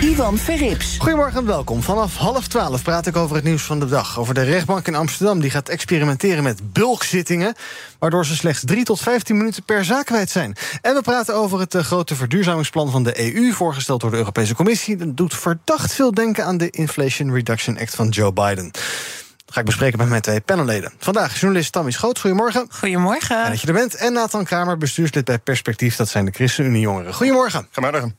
[0.00, 0.96] Ivan Verrips.
[0.98, 1.82] Goedemorgen en welkom.
[1.82, 4.18] Vanaf half twaalf praat ik over het nieuws van de dag.
[4.18, 7.54] Over de rechtbank in Amsterdam die gaat experimenteren met bulkzittingen...
[7.98, 10.56] waardoor ze slechts 3 tot 15 minuten per zaak kwijt zijn.
[10.82, 13.52] En we praten over het uh, grote verduurzamingsplan van de EU...
[13.52, 14.96] voorgesteld door de Europese Commissie.
[14.96, 18.70] Dat doet verdacht veel denken aan de Inflation Reduction Act van Joe Biden.
[18.72, 20.92] Dat ga ik bespreken met mijn twee panelleden.
[20.98, 22.66] Vandaag journalist Tammy Schoot, goedemorgen.
[22.70, 23.44] Goedemorgen.
[23.44, 23.94] En dat je er bent.
[23.94, 27.14] En Nathan Kramer, bestuurslid bij Perspectief, dat zijn de ChristenUnie Jongeren.
[27.14, 27.68] Goedemorgen.
[27.72, 28.16] Goedemorgen.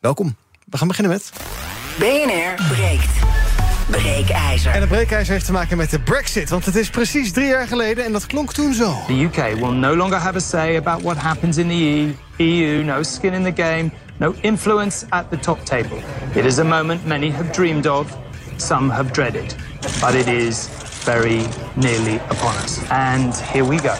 [0.00, 0.36] Welkom.
[0.66, 1.32] We gaan beginnen met...
[1.98, 3.10] BNR breekt.
[3.90, 4.72] Breekijzer.
[4.72, 6.48] En de breekijzer heeft te maken met de Brexit.
[6.48, 8.94] Want het is precies drie jaar geleden en dat klonk toen zo.
[9.06, 12.82] The UK will no longer have a say about what happens in the EU.
[12.82, 13.90] No skin in the game.
[14.16, 15.98] No influence at the top table.
[16.34, 18.16] It is a moment many have dreamed of.
[18.56, 19.54] Some have dreaded.
[20.00, 20.68] But it is
[21.04, 22.80] very nearly upon us.
[22.88, 23.94] And here we go.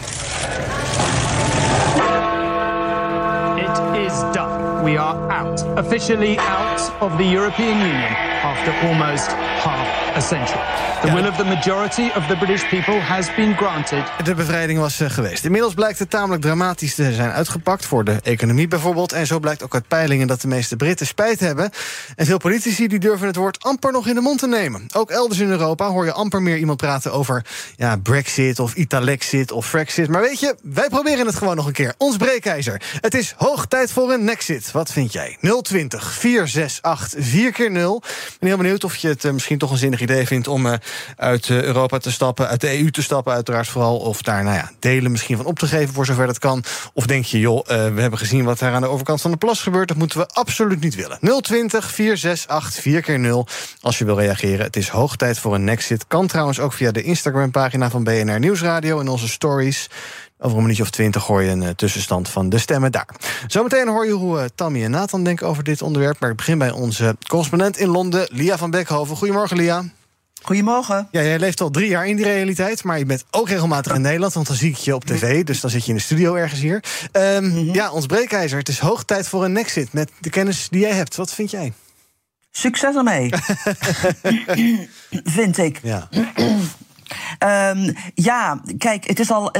[3.55, 4.56] It is done.
[4.83, 5.61] We are out.
[5.77, 9.27] Officially out of the European Union after almost
[9.63, 10.61] half a century.
[11.01, 14.03] The will of the majority of the British people has been granted.
[14.23, 15.45] De bevrijding was uh, geweest.
[15.45, 17.85] Inmiddels blijkt het tamelijk dramatisch te zijn uitgepakt...
[17.85, 19.11] voor de economie bijvoorbeeld.
[19.11, 21.69] En zo blijkt ook uit peilingen dat de meeste Britten spijt hebben.
[22.15, 24.85] En veel politici die durven het woord amper nog in de mond te nemen.
[24.93, 27.45] Ook elders in Europa hoor je amper meer iemand praten over...
[27.75, 30.09] Ja, Brexit of Italexit of Frexit.
[30.09, 31.93] Maar weet je, wij proberen het gewoon nog een keer.
[31.97, 32.81] Ons breekijzer.
[33.01, 34.71] Het is hoog tijd voor een Nexit.
[34.71, 35.37] Wat vind jij?
[35.61, 39.71] 020 468 4 keer 0 Ik ben heel benieuwd of je het uh, misschien toch
[39.71, 40.47] een zinnig idee vindt...
[40.47, 40.73] om uh,
[41.15, 43.97] uit Europa te stappen, uit de EU te stappen uiteraard vooral...
[43.97, 46.63] of daar nou ja, delen misschien van op te geven voor zover dat kan.
[46.93, 49.61] Of denk je, joh, we hebben gezien wat daar aan de overkant van de plas
[49.61, 49.87] gebeurt...
[49.87, 51.41] dat moeten we absoluut niet willen.
[51.41, 53.47] 020 468 4 keer 0
[53.81, 54.65] als je wil reageren.
[54.65, 56.07] Het is hoog tijd voor een Nexit.
[56.07, 58.99] Kan trouwens ook via de Instagram-pagina van BNR Nieuwsradio...
[58.99, 59.89] en onze stories...
[60.39, 63.09] Over een minuutje of twintig hoor je een uh, tussenstand van de stemmen daar.
[63.47, 66.19] Zometeen hoor je hoe uh, Tammy en Nathan denken over dit onderwerp.
[66.19, 69.15] Maar ik begin bij onze correspondent in Londen, Lia van Beckhoven.
[69.15, 69.83] Goedemorgen, Lia.
[70.41, 71.07] Goedemorgen.
[71.11, 74.01] Ja, jij leeft al drie jaar in die realiteit, maar je bent ook regelmatig in
[74.01, 76.35] Nederland, want dan zie ik je op tv, dus dan zit je in de studio
[76.35, 76.83] ergens hier.
[77.11, 77.73] Um, mm -hmm.
[77.73, 80.91] Ja, ons breekijzer, het is hoog tijd voor een Nexit met de kennis die jij
[80.91, 81.15] hebt.
[81.15, 81.73] Wat vind jij?
[82.51, 83.29] Succes ermee.
[85.37, 85.79] vind ik.
[85.83, 86.09] Ja.
[87.43, 89.51] Um, ja, kijk, het is al.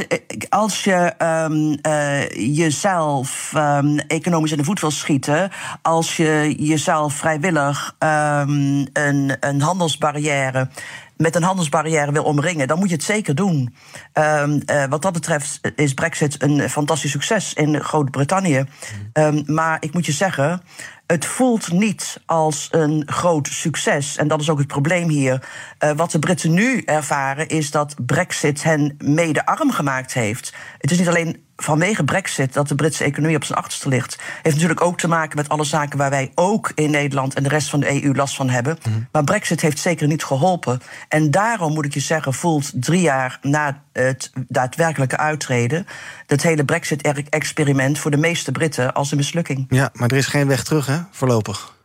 [0.49, 5.51] Als je um, uh, jezelf um, economisch in de voet wil schieten.
[5.81, 10.69] Als je jezelf vrijwillig een, een handelsbarrière
[11.17, 13.75] met een handelsbarrière wil omringen, dan moet je het zeker doen.
[14.13, 18.65] Um, uh, wat dat betreft is Brexit een fantastisch succes in Groot-Brittannië.
[19.13, 20.61] Um, maar ik moet je zeggen.
[21.07, 24.17] Het voelt niet als een groot succes.
[24.17, 25.47] En dat is ook het probleem hier.
[25.83, 30.53] Uh, wat de Britten nu ervaren is dat Brexit hen mede arm gemaakt heeft.
[30.77, 34.17] Het is niet alleen vanwege Brexit dat de Britse economie op zijn achterste ligt.
[34.41, 37.49] Heeft natuurlijk ook te maken met alle zaken waar wij ook in Nederland en de
[37.49, 38.77] rest van de EU last van hebben.
[38.83, 39.07] Mm -hmm.
[39.11, 40.81] Maar Brexit heeft zeker niet geholpen.
[41.07, 45.87] En daarom moet ik je zeggen, voelt drie jaar na het daadwerkelijke uittreden.
[46.25, 49.65] dat hele Brexit-experiment voor de meeste Britten als een mislukking.
[49.69, 51.75] Ja, maar er is geen weg terug, hè, voorlopig.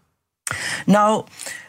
[0.86, 1.24] Nou.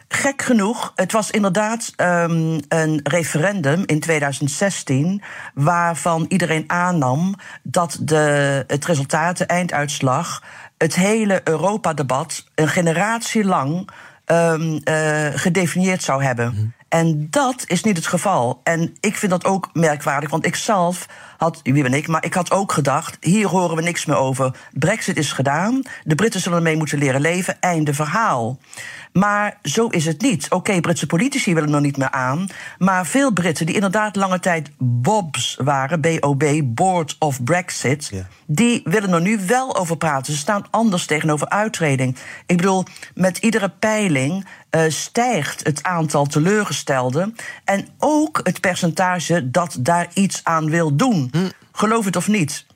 [0.08, 5.22] Gek genoeg, het was inderdaad um, een referendum in 2016...
[5.54, 10.42] waarvan iedereen aannam dat de, het resultaat, de einduitslag...
[10.78, 13.88] het hele Europa-debat een generatie lang
[14.26, 16.54] um, uh, gedefinieerd zou hebben.
[16.54, 16.72] Mm.
[16.88, 18.60] En dat is niet het geval.
[18.62, 21.06] En ik vind dat ook merkwaardig, want ik zelf
[21.44, 24.56] had, wie ben ik, maar ik had ook gedacht: hier horen we niks meer over.
[24.72, 28.58] Brexit is gedaan, de Britten zullen ermee moeten leren leven, einde verhaal.
[29.12, 30.44] Maar zo is het niet.
[30.44, 32.46] Oké, okay, Britse politici willen er niet meer aan.
[32.78, 38.10] Maar veel Britten die inderdaad lange tijd BOBs waren, BOB, Board of Brexit,
[38.46, 40.32] die willen er nu wel over praten.
[40.32, 42.16] Ze staan anders tegenover uittreding.
[42.46, 42.84] Ik bedoel,
[43.14, 47.36] met iedere peiling uh, stijgt het aantal teleurgestelden.
[47.64, 51.30] En ook het percentage dat daar iets aan wil doen.
[51.34, 51.50] Hm.
[51.72, 52.66] Geloof het of niet.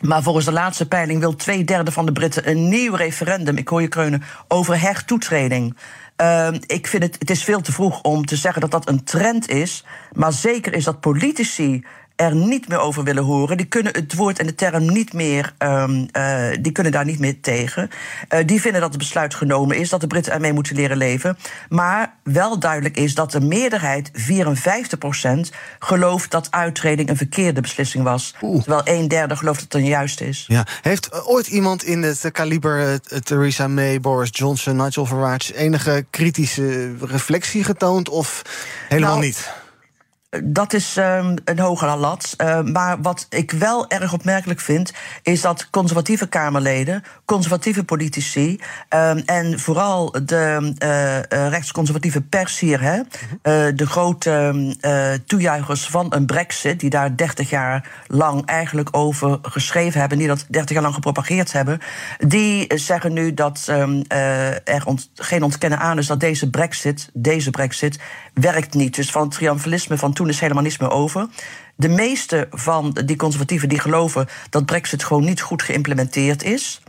[0.00, 3.68] Maar volgens de laatste peiling wil twee derde van de Britten een nieuw referendum, ik
[3.68, 5.76] hoor je kreunen, over hertoetreding.
[6.16, 9.04] Uh, ik vind het, het is veel te vroeg om te zeggen dat dat een
[9.04, 9.84] trend is.
[10.12, 11.84] Maar zeker is dat politici
[12.18, 13.56] er niet meer over willen horen.
[13.56, 17.18] Die kunnen het woord en de term niet meer, um, uh, die kunnen daar niet
[17.18, 17.90] meer tegen.
[18.28, 21.38] Uh, die vinden dat het besluit genomen is, dat de Britten ermee moeten leren leven.
[21.68, 28.04] Maar wel duidelijk is dat de meerderheid, 54 procent, gelooft dat uittreding een verkeerde beslissing
[28.04, 28.34] was.
[28.42, 28.62] Oeh.
[28.62, 30.44] Terwijl een derde gelooft dat het een juiste is.
[30.48, 30.66] Ja.
[30.82, 37.64] Heeft ooit iemand in het kaliber Theresa May, Boris Johnson, Nigel Farage enige kritische reflectie
[37.64, 38.42] getoond of
[38.88, 39.66] helemaal nou, niet?
[40.44, 42.34] Dat is um, een hogere lat.
[42.38, 44.92] Uh, maar wat ik wel erg opmerkelijk vind,
[45.22, 48.60] is dat conservatieve Kamerleden, conservatieve politici
[48.94, 53.02] um, en vooral de uh, rechtsconservatieve pers hier, hè, uh,
[53.76, 54.36] de grote
[55.26, 60.46] toejuichers van een Brexit, die daar 30 jaar lang eigenlijk over geschreven hebben, die dat
[60.48, 61.78] 30 jaar lang gepropageerd hebben,
[62.18, 64.02] die zeggen nu dat um,
[64.64, 67.98] er ont geen ontkennen aan is dat deze Brexit, deze Brexit,
[68.40, 68.94] werkt niet.
[68.94, 71.26] Dus van het triomfalisme van toen is helemaal niets meer over.
[71.76, 76.80] De meeste van die conservatieven die geloven dat Brexit gewoon niet goed geïmplementeerd is.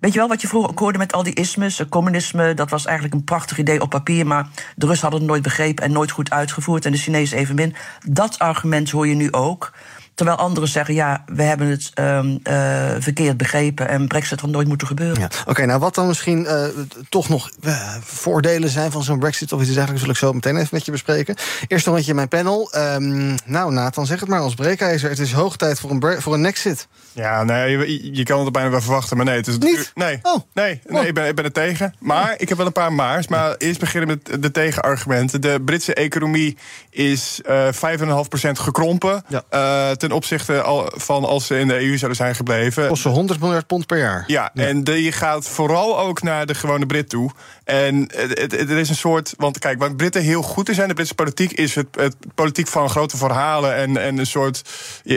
[0.00, 2.84] Weet je wel wat je vroeger ook hoorde met al die ismes, communisme, dat was
[2.84, 6.10] eigenlijk een prachtig idee op papier, maar de Russen hadden het nooit begrepen en nooit
[6.10, 7.74] goed uitgevoerd en de Chinezen evenmin.
[8.08, 9.72] Dat argument hoor je nu ook.
[10.14, 14.68] Terwijl anderen zeggen, ja, we hebben het um, uh, verkeerd begrepen en Brexit had nooit
[14.68, 15.18] moeten gebeuren.
[15.20, 15.24] Ja.
[15.40, 16.64] Oké, okay, nou wat dan misschien uh,
[17.08, 20.56] toch nog uh, voordelen zijn van zo'n Brexit of iets dergelijks, zul ik zo meteen
[20.56, 21.36] even met je bespreken.
[21.68, 22.70] Eerst nog een in mijn panel.
[22.76, 25.08] Um, nou, Nathan, zeg het maar als breekijzer.
[25.08, 26.88] Het is hoog tijd voor een, voor een Nexit.
[27.12, 29.36] Ja, nee, je, je, kan het bijna wel verwachten, maar nee.
[29.36, 29.92] Het is Niet?
[29.94, 30.36] Nee, oh.
[30.52, 31.06] nee, nee oh.
[31.06, 31.94] ik, ben, ik ben er tegen.
[31.98, 32.34] Maar oh.
[32.36, 33.28] ik heb wel een paar maars.
[33.28, 35.40] Maar eerst beginnen met de tegenargumenten.
[35.40, 36.56] De Britse economie
[36.90, 39.42] is uh, 5,5% gekrompen ja.
[40.08, 42.88] Ten opzichte al van als ze in de EU zouden zijn gebleven.
[42.88, 44.24] Kosten 100 miljard pond per jaar.
[44.26, 44.64] Ja, ja.
[44.64, 47.30] en die gaat vooral ook naar de gewone Brit toe.
[47.64, 48.08] En
[48.50, 49.34] er is een soort.
[49.36, 52.68] Want kijk, wat Britten heel goed in zijn, de Britse politiek, is het, het politiek
[52.68, 54.62] van grote verhalen en, en een soort.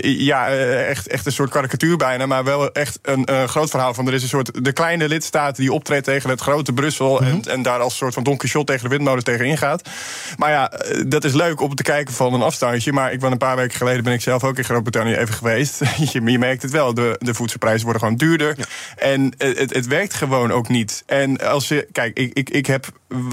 [0.01, 4.07] Ja, echt, echt een soort karikatuur bijna, maar wel echt een, een groot verhaal van.
[4.07, 4.63] Er is een soort.
[4.63, 7.11] De kleine lidstaten die optreedt tegen het grote Brussel.
[7.11, 7.27] Mm -hmm.
[7.27, 9.89] en, en daar als soort van Don Quixote tegen de windmolens tegen ingaat.
[10.37, 10.71] Maar ja,
[11.07, 12.91] dat is leuk om te kijken van een afstandje.
[12.91, 15.79] Maar ik ben een paar weken geleden ben ik zelf ook in Groot-Brittannië even geweest.
[16.11, 16.93] je, je merkt het wel.
[16.93, 18.53] De, de voedselprijzen worden gewoon duurder.
[18.57, 18.65] Ja.
[18.95, 21.03] En het, het werkt gewoon ook niet.
[21.05, 21.87] En als je.
[21.91, 22.87] Kijk, ik, ik, ik heb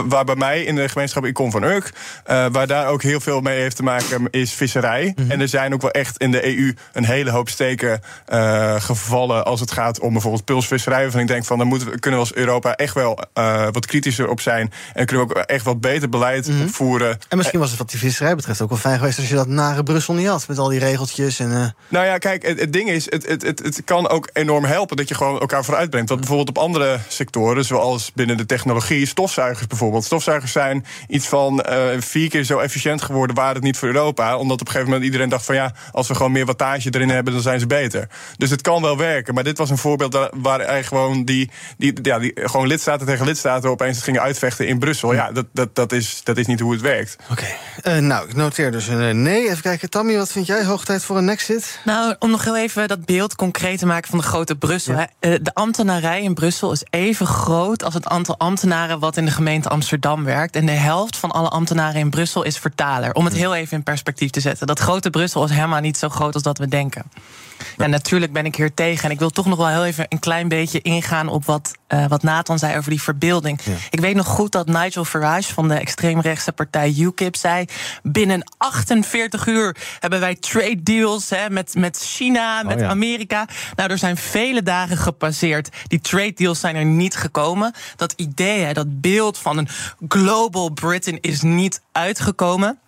[0.09, 1.93] waar bij mij in de gemeenschap, ik kom van Urk,
[2.27, 5.05] uh, waar daar ook heel veel mee heeft te maken, is visserij.
[5.05, 5.31] Mm -hmm.
[5.31, 9.45] En er zijn ook wel echt in de EU een hele hoop steken uh, gevallen
[9.45, 11.03] als het gaat om bijvoorbeeld pulsvisserij.
[11.03, 13.87] Waarvan ik denk van, daar moeten we, kunnen we als Europa echt wel uh, wat
[13.87, 14.73] kritischer op zijn.
[14.95, 16.69] En kunnen we ook echt wat beter beleid mm -hmm.
[16.69, 17.19] voeren.
[17.29, 19.49] En misschien was het wat die visserij betreft ook wel fijn geweest als je dat
[19.49, 21.34] nare Brussel niet had, met al die regeltjes.
[21.41, 24.65] En, Nou ja, kijk, het, het ding is, het, het, het, het kan ook enorm
[24.65, 26.09] helpen dat je gewoon elkaar vooruit brengt.
[26.09, 30.05] Want bijvoorbeeld op andere sectoren, zoals binnen de technologie, stofzuigers bijvoorbeeld.
[30.05, 34.37] Stofzuigers zijn iets van uh, vier keer zo efficiënt geworden, waren het niet voor Europa.
[34.37, 37.09] Omdat op een gegeven moment iedereen dacht van ja, als we gewoon meer wattage erin
[37.09, 38.09] hebben, dan zijn ze beter.
[38.37, 39.35] Dus het kan wel werken.
[39.35, 43.27] Maar dit was een voorbeeld waar hij gewoon die, die, ja, die gewoon lidstaten tegen
[43.27, 45.15] lidstaten opeens gingen uitvechten in Brussel.
[45.15, 47.17] Ja, dat, dat, dat, is, dat is niet hoe het werkt.
[47.31, 47.99] Oké, okay.
[47.99, 49.49] uh, nou, ik noteer dus een nee.
[49.49, 50.65] Even kijken, Tammy, wat vind jij?
[50.65, 51.81] Hoog tijd voor een Nexit?
[51.85, 54.95] Nou, om nog heel even dat beeld concreet te maken van de grote Brussel.
[54.95, 55.09] Ja.
[55.21, 59.69] De ambtenarij in Brussel is even groot als het aantal ambtenaren wat in de gemeente
[59.69, 60.57] Amsterdam werkt.
[60.57, 63.15] En de helft van alle ambtenaren in Brussel is vertaler.
[63.15, 64.67] Om het heel even in perspectief te zetten.
[64.67, 67.05] Dat grote Brussel is helemaal niet zo groot als dat we denken.
[67.77, 69.05] Ja, natuurlijk ben ik hier tegen.
[69.05, 72.07] En ik wil toch nog wel heel even een klein beetje ingaan op wat, uh,
[72.07, 73.61] wat Nathan zei over die verbeelding.
[73.63, 73.73] Ja.
[73.91, 77.65] Ik weet nog goed dat Nigel Farage van de extreemrechtse partij UKIP zei:
[78.03, 82.89] binnen 48 uur hebben wij trade deals hè, met, met China, met oh, ja.
[82.89, 83.49] Amerika.
[83.77, 85.69] Nou, er zijn vele dagen gepasseerd.
[85.87, 87.73] Die trade deals zijn er niet gekomen.
[87.97, 89.69] Dat idee, hè, dat beeld van een
[90.09, 92.79] global Britain is niet uitgekomen.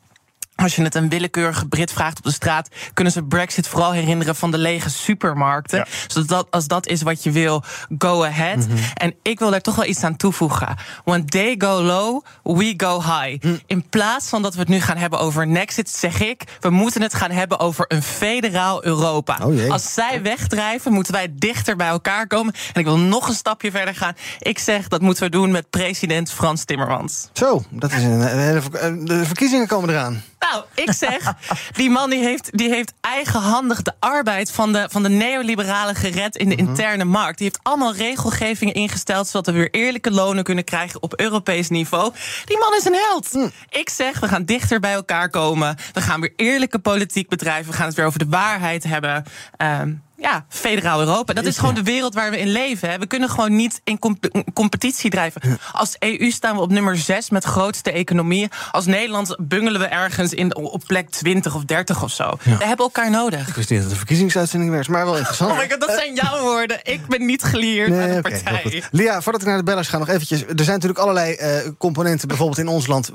[0.56, 4.36] Als je het een willekeurige Brit vraagt op de straat, kunnen ze Brexit vooral herinneren
[4.36, 5.78] van de lege supermarkten.
[5.78, 5.86] Ja.
[6.14, 7.62] Dus dat, als dat is wat je wil,
[7.98, 8.56] go ahead.
[8.56, 8.78] Mm -hmm.
[8.94, 10.76] En ik wil daar toch wel iets aan toevoegen.
[11.04, 13.44] When they go low, we go high.
[13.44, 13.60] Mm.
[13.66, 17.02] In plaats van dat we het nu gaan hebben over Nexit, zeg ik, we moeten
[17.02, 19.38] het gaan hebben over een federaal Europa.
[19.42, 22.54] Oh als zij wegdrijven, moeten wij dichter bij elkaar komen.
[22.72, 24.14] En ik wil nog een stapje verder gaan.
[24.38, 27.28] Ik zeg dat moeten we doen met president Frans Timmermans.
[27.32, 28.60] Zo, dat is een, hele,
[29.04, 30.22] de verkiezingen komen eraan.
[30.38, 31.34] Nou, ik zeg,
[31.72, 36.36] die man die heeft, die heeft eigenhandig de arbeid van de, van de neoliberalen gered
[36.36, 37.38] in de interne markt.
[37.38, 42.12] Die heeft allemaal regelgevingen ingesteld zodat we weer eerlijke lonen kunnen krijgen op Europees niveau.
[42.44, 43.32] Die man is een held.
[43.32, 43.50] Mm.
[43.68, 45.76] Ik zeg, we gaan dichter bij elkaar komen.
[45.92, 47.70] We gaan weer eerlijke politiek bedrijven.
[47.70, 49.24] We gaan het weer over de waarheid hebben.
[49.58, 51.32] Um, ja, federaal Europa.
[51.32, 52.90] Dat is gewoon de wereld waar we in leven.
[52.90, 52.98] Hè.
[52.98, 55.58] We kunnen gewoon niet in comp competitie drijven.
[55.72, 58.50] Als EU staan we op nummer 6 met grootste economieën.
[58.70, 62.38] Als Nederland bungelen we ergens in, op plek 20 of 30 of zo.
[62.42, 63.48] We hebben elkaar nodig.
[63.48, 65.50] Ik wist niet dat het een verkiezingsuitzending werd, maar wel interessant.
[65.50, 66.78] Oh my god, dat zijn jouw woorden.
[66.82, 68.82] Ik ben niet geleerd aan de partij.
[68.90, 70.40] Lia, voordat ik naar de bellers ga, nog eventjes.
[70.40, 73.10] Er zijn natuurlijk allerlei eh, componenten, bijvoorbeeld in ons land,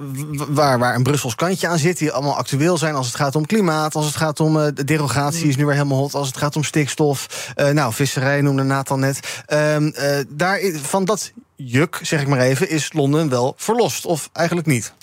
[0.48, 3.46] waar, waar een Brussels kantje aan zit, die allemaal actueel zijn als het gaat om
[3.46, 6.38] klimaat, als het gaat om eh, de derogatie, is nu weer helemaal hot, als het
[6.38, 6.91] gaat om stikstof.
[7.56, 9.44] Eh, nou, visserij noemde Nathan net.
[9.46, 14.30] Ehm, eh, daar, van dat juk, zeg ik maar even, is Londen wel verlost, of
[14.34, 14.94] eigenlijk niet?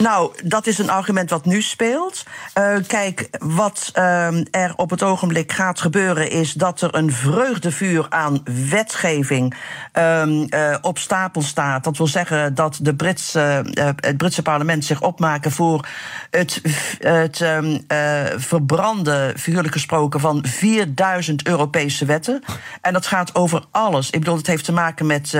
[0.00, 2.24] Nou, dat is een argument wat nu speelt.
[2.52, 8.06] Eh, kijk, wat ehm, er op het ogenblik gaat gebeuren is dat er een vreugdevuur
[8.08, 9.54] aan wetgeving
[9.92, 11.84] ehm, eh, op stapel staat.
[11.84, 12.94] Dat wil zeggen dat de
[13.32, 15.86] eh, het Britse parlement zich opmaken voor
[16.30, 16.60] het,
[16.98, 17.98] het ehm, eh,
[18.36, 22.42] verbranden, figuurlijk gesproken, van 4000 Europese wetten.
[22.80, 24.10] En dat gaat over alles.
[24.10, 25.32] Ik bedoel, het heeft te maken met,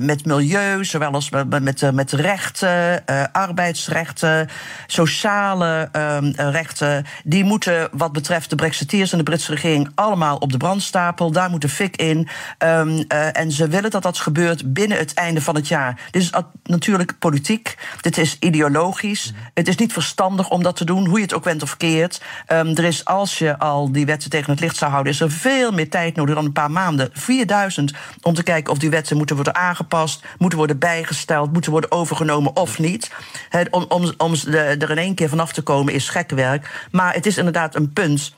[0.00, 3.22] met milieu, zowel als met, met, met rechten, eh,
[3.88, 4.48] arbeidsrechten,
[4.86, 7.06] sociale ehm, rechten.
[7.24, 11.30] Die moeten, wat betreft de Brexiteers en de Britse regering, allemaal op de brandstapel.
[11.30, 12.28] Daar moet de fik in.
[12.58, 16.00] Ehm, eh, en ze willen dat dat gebeurt binnen het einde van het jaar.
[16.10, 17.76] Dit is at- natuurlijk politiek.
[18.00, 19.32] Dit is ideologisch.
[19.54, 22.20] Het is niet verstandig om dat te doen, hoe je het ook went of keert.
[22.46, 25.30] Ehm, er is, als je al die wetten tegen het licht zou houden, is er
[25.30, 27.10] veel meer tijd nodig dan een paar maanden.
[27.12, 31.92] 4000 om te kijken of die wetten moeten worden aangepast, moeten worden bijgesteld, moeten worden
[31.92, 33.10] overgenomen of niet.
[33.48, 36.88] Hè, om om, om er in één keer vanaf te komen is gekwerk.
[36.90, 38.34] Maar het is inderdaad een punt.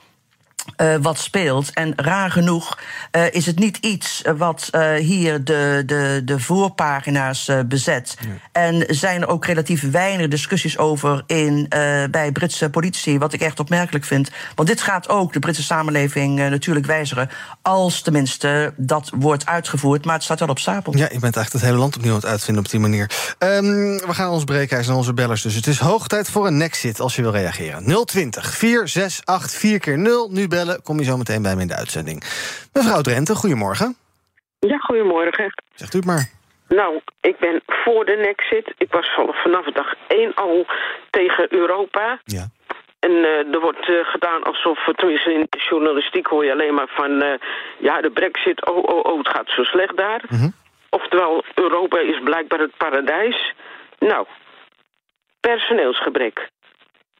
[0.76, 1.70] Eh, wat speelt.
[1.72, 2.78] En raar genoeg
[3.10, 8.16] eh, is het niet iets eh, wat hier de, de, de voorpagina's bezet.
[8.52, 11.66] En zijn er ook relatief weinig discussies over in,
[12.10, 14.30] bij Britse politici, wat ik echt opmerkelijk vind.
[14.54, 17.30] Want dit gaat ook de Britse samenleving natuurlijk wijzigen.
[17.62, 20.96] Als tenminste dat wordt uitgevoerd, maar het staat wel op stapel.
[20.96, 23.10] Ja, je bent eigenlijk het hele land opnieuw aan het uitvinden op die manier.
[23.38, 23.64] Ehm,
[23.96, 25.42] we gaan ons breekijzer naar onze bellers.
[25.42, 28.04] Dus het is hoog tijd voor een Nexit als je wil reageren.
[28.06, 31.76] 020 468 4 keer 0 Nu bellen, kom je zo meteen bij me in de
[31.76, 32.18] uitzending.
[32.72, 33.96] Mevrouw Drenthe, goedemorgen.
[34.58, 35.52] Ja, goedemorgen.
[35.74, 36.30] Zegt u het maar.
[36.68, 38.74] Nou, ik ben voor de Nexit.
[38.78, 39.06] Ik was
[39.42, 40.66] vanaf dag 1 al
[41.10, 42.20] tegen Europa.
[42.24, 42.44] Ja.
[43.06, 46.74] En eh, er wordt eh, gedaan alsof, eh, tenminste in de journalistiek hoor je alleen
[46.74, 47.38] maar van...
[47.78, 50.22] ja, de brexit, oh, oh, oh, het gaat zo slecht daar.
[50.90, 53.54] Oftewel, Europa is blijkbaar het paradijs.
[53.98, 54.26] Nou,
[55.40, 56.50] personeelsgebrek.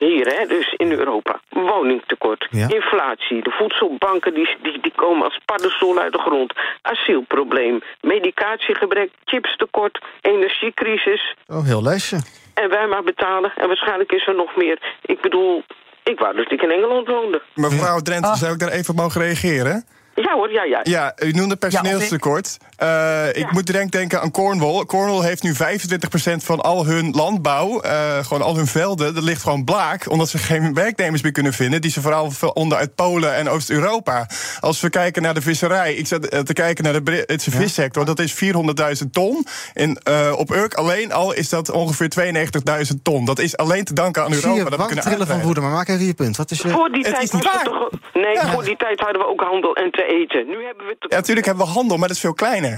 [0.06, 1.40] Hier, hè, dus in Europa.
[1.48, 2.68] Woningtekort, Ja.
[2.68, 6.52] inflatie, de voedselbanken die, die, die komen als paddenstoel uit de grond.
[6.82, 11.34] Asielprobleem, medicatiegebrek, chipstekort, energiecrisis.
[11.46, 12.18] Oh, heel lijstje.
[12.54, 13.52] En wij maar betalen.
[13.56, 14.78] En waarschijnlijk is er nog meer.
[15.02, 15.62] Ik bedoel,
[16.04, 17.42] ik wou dat ik in Engeland woonde.
[17.54, 19.84] Mevrouw Drenthe, zou ik daar even op mogen reageren?
[20.14, 20.80] Ja hoor, ja, ja.
[20.82, 22.58] Ja, u noemde personeelstekort.
[22.82, 24.84] Eh, ik moet direct denken aan Cornwall.
[24.84, 29.42] Cornwall heeft nu 25% van al hun landbouw, eh, gewoon al hun velden, dat ligt
[29.42, 33.34] gewoon blaak, omdat ze geen werknemers meer kunnen vinden, die ze vooral onder uit Polen
[33.34, 34.26] en Oost-Europa.
[34.60, 38.04] Als we kijken naar de visserij, ik zat eh, te kijken naar de Britse vissector,
[38.04, 39.46] dat is 400.000 ton.
[39.74, 43.24] En eh, op Urk alleen al is dat ongeveer 92.000 ton.
[43.24, 44.54] Dat is alleen te danken aan Europa.
[44.54, 46.36] zie je dat we kunnen trillen van woede, maar maak even je punt.
[46.36, 46.68] Wat is je...
[46.68, 47.64] Voor die Het tijd is niet waar.
[47.64, 47.90] toch...
[48.12, 50.46] Nee, voor die tijd hadden we ook handel en te eten.
[50.46, 52.71] Nu hebben we natuurlijk hebben we handel, maar dat is veel kleiner.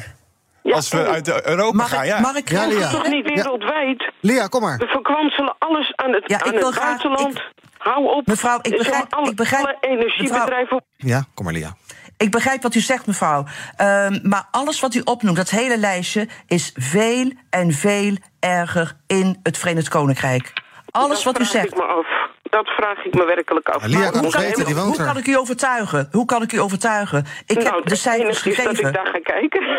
[0.62, 2.20] Ja, Als we en- uit Europa Mag gaan, ik, ja.
[2.20, 2.90] mag ik Ja, Lia.
[2.90, 4.12] toch niet wereldwijd?
[4.20, 4.78] Lia, kom maar.
[4.78, 7.42] We verkwanselen alles aan het, Ja, ik aan wil het graag- buitenland.
[7.78, 8.26] Hou op.
[8.26, 10.84] Mevrouw, ik begrijp- alle, ik begrijp- alle energiebedrijven...
[10.96, 11.76] Ja, kom maar, Lia.
[12.16, 13.44] Ik begrijp wat u zegt, mevrouw.
[13.76, 19.40] Ehm, maar alles wat u opnoemt, dat hele lijstje, is veel en veel erger in
[19.42, 20.52] het Verenigd Koninkrijk.
[20.90, 21.66] Alles dat wat u zegt.
[21.66, 22.06] ik me af.
[22.50, 23.86] Dat vraag ik me werkelijk af.
[23.86, 26.08] Lia kan hoe kan- weten, die woont Hoe kan ik u overtuigen?
[26.12, 27.24] Hoe kan ik u overtuigen?
[27.46, 28.88] Ik nou, heb de cijfers is dat gegeven.
[28.88, 29.62] ik daar ga kijken.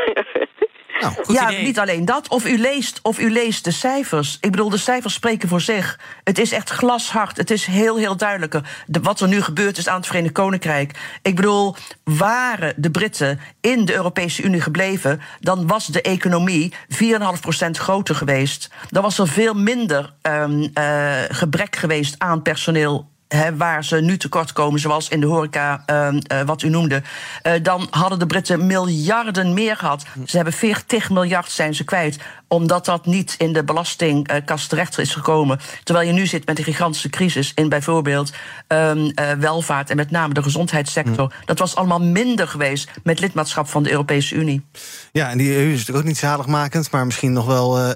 [1.00, 1.64] Nou, Goed ja, idee.
[1.64, 2.28] niet alleen dat.
[2.28, 4.38] Of u, leest, of u leest de cijfers.
[4.42, 6.00] Ik bedoel, de cijfers spreken voor zich.
[6.24, 7.38] Het is echt glashard.
[7.38, 8.60] Het is heel, heel duidelijk.
[8.86, 11.18] De, wat er nu gebeurd is aan het Verenigd Koninkrijk.
[11.22, 15.22] Ik bedoel, waren de Britten in de Europese Unie gebleven...
[15.40, 18.70] dan was de economie 4,5% groter geweest.
[18.90, 24.18] Dan was er veel minder ehm, eh, gebrek geweest aan personeel hè, waar ze nu
[24.18, 27.02] tekort komen, zoals in de horeca, ehm, eh, wat u noemde,
[27.42, 30.06] eh, dan hadden de Britten miljarden meer gehad.
[30.26, 35.14] Ze hebben 40 miljard zijn ze kwijt, omdat dat niet in de belastingkast terecht is
[35.14, 35.60] gekomen.
[35.84, 38.32] Terwijl je nu zit met een gigantische crisis in bijvoorbeeld
[38.68, 41.34] ehm, eh, welvaart en met name de gezondheidssector.
[41.46, 44.66] Dat was allemaal minder geweest met lidmaatschap van de Europese Unie.
[45.12, 47.94] Ja, en die EU is natuurlijk ook niet zaligmakend, maar misschien nog wel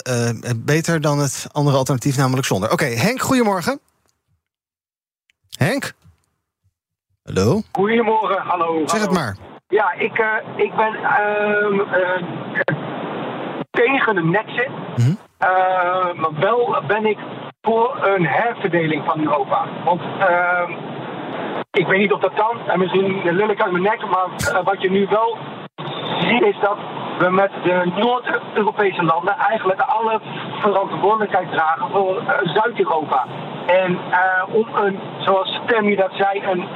[0.55, 2.71] beter dan het andere alternatief, namelijk zonder.
[2.71, 3.79] Oké, Henk, goedemorgen.
[5.59, 5.93] Henk?
[7.23, 7.61] Hallo?
[7.71, 8.87] Goedemorgen, hallo.
[8.87, 9.37] Zeg het maar.
[9.67, 12.23] Ja, ik, eh, ik ben ehm, eh,
[13.69, 14.69] tegen de nexit.
[14.95, 15.13] Mhm.
[15.37, 17.17] Eh, maar wel ben ik
[17.61, 19.65] voor een herverdeling van Europa.
[19.85, 20.71] Want ehm,
[21.71, 22.69] ik weet niet of dat kan.
[22.69, 23.99] En misschien lul ik uit mijn nek.
[24.09, 25.37] Maar eh, wat je nu wel
[26.19, 26.77] ziet is dat
[27.19, 30.19] we met de Noord-Europese landen eigenlijk alle
[30.59, 33.25] verantwoordelijkheid dragen voor eh, Zuid-Europa.
[33.65, 36.67] En eh, om een, zoals Tammy dat zei, een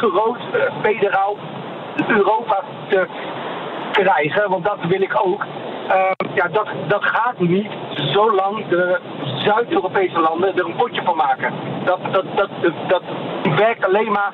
[0.00, 1.36] groot eh, federaal
[2.06, 3.06] Europa te
[3.92, 5.44] krijgen, want dat wil ik ook.
[5.88, 8.98] Eh, ja, dat, dat gaat niet zolang de
[9.44, 11.52] Zuid-Europese landen er een potje van maken.
[11.84, 13.02] Dat, dat, dat, dat, dat
[13.56, 14.32] werkt alleen maar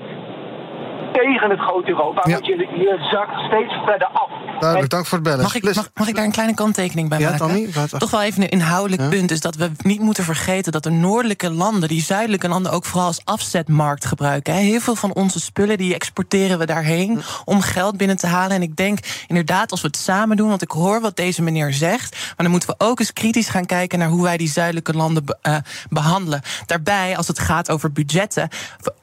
[1.13, 2.33] tegen het grote Europa, Ja.
[2.33, 4.29] want je, je zakt steeds verder af.
[4.61, 5.43] Duidelijk, dank voor het bellen.
[5.43, 7.73] Mag ik, mag, mag ik daar een kleine kanttekening bij Ja, maken?
[7.73, 9.09] Het- Toch wel even een inhoudelijk Ja?
[9.09, 12.85] punt is dat we niet moeten vergeten dat de noordelijke landen, die zuidelijke landen ook
[12.85, 14.55] vooral als afzetmarkt gebruiken.
[14.55, 18.57] Heel veel van onze spullen die exporteren we daarheen om geld binnen te halen.
[18.57, 21.73] En ik denk inderdaad, als we het samen doen, want ik hoor wat deze meneer
[21.73, 24.93] zegt, maar dan moeten we ook eens kritisch gaan kijken naar hoe wij die zuidelijke
[24.93, 25.57] landen be- eh,
[25.89, 26.41] behandelen.
[26.67, 28.49] Daarbij, als het gaat over budgetten.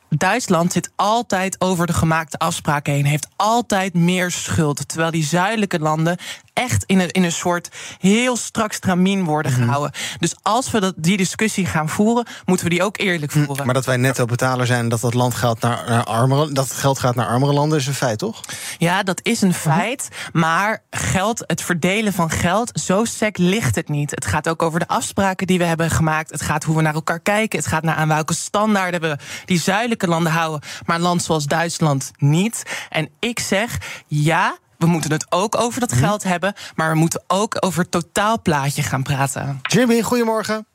[0.09, 4.87] Duitsland zit altijd over de gemaakte afspraken heen, heeft altijd meer schuld.
[4.87, 6.17] Terwijl die zuidelijke landen
[6.57, 9.61] echt in een, in een soort heel strak stramien worden Mhm.
[9.61, 9.91] gehouden.
[10.19, 13.55] Dus als we dat, die discussie gaan voeren, moeten we die ook eerlijk voeren.
[13.57, 16.51] Hm, Maar dat wij netto betaler zijn en dat dat land gaat naar, naar armere,
[16.51, 18.41] dat het geld gaat naar armere landen is een feit, toch?
[18.77, 20.07] Ja, dat is een feit.
[20.33, 24.11] Maar geld, het verdelen van geld, zo sec ligt het niet.
[24.11, 26.31] Het gaat ook over de afspraken die we hebben gemaakt.
[26.31, 27.59] Het gaat hoe we naar elkaar kijken.
[27.59, 30.69] Het gaat naar aan welke standaarden we die zuidelijke landen houden.
[30.85, 32.63] Maar een land zoals Duitsland niet.
[32.89, 34.57] En ik zeg ja.
[34.77, 38.81] We moeten het ook over dat geld hebben, maar we moeten ook over het totaalplaatje
[38.81, 39.59] gaan praten.
[39.61, 40.65] Jimmy, goedemorgen.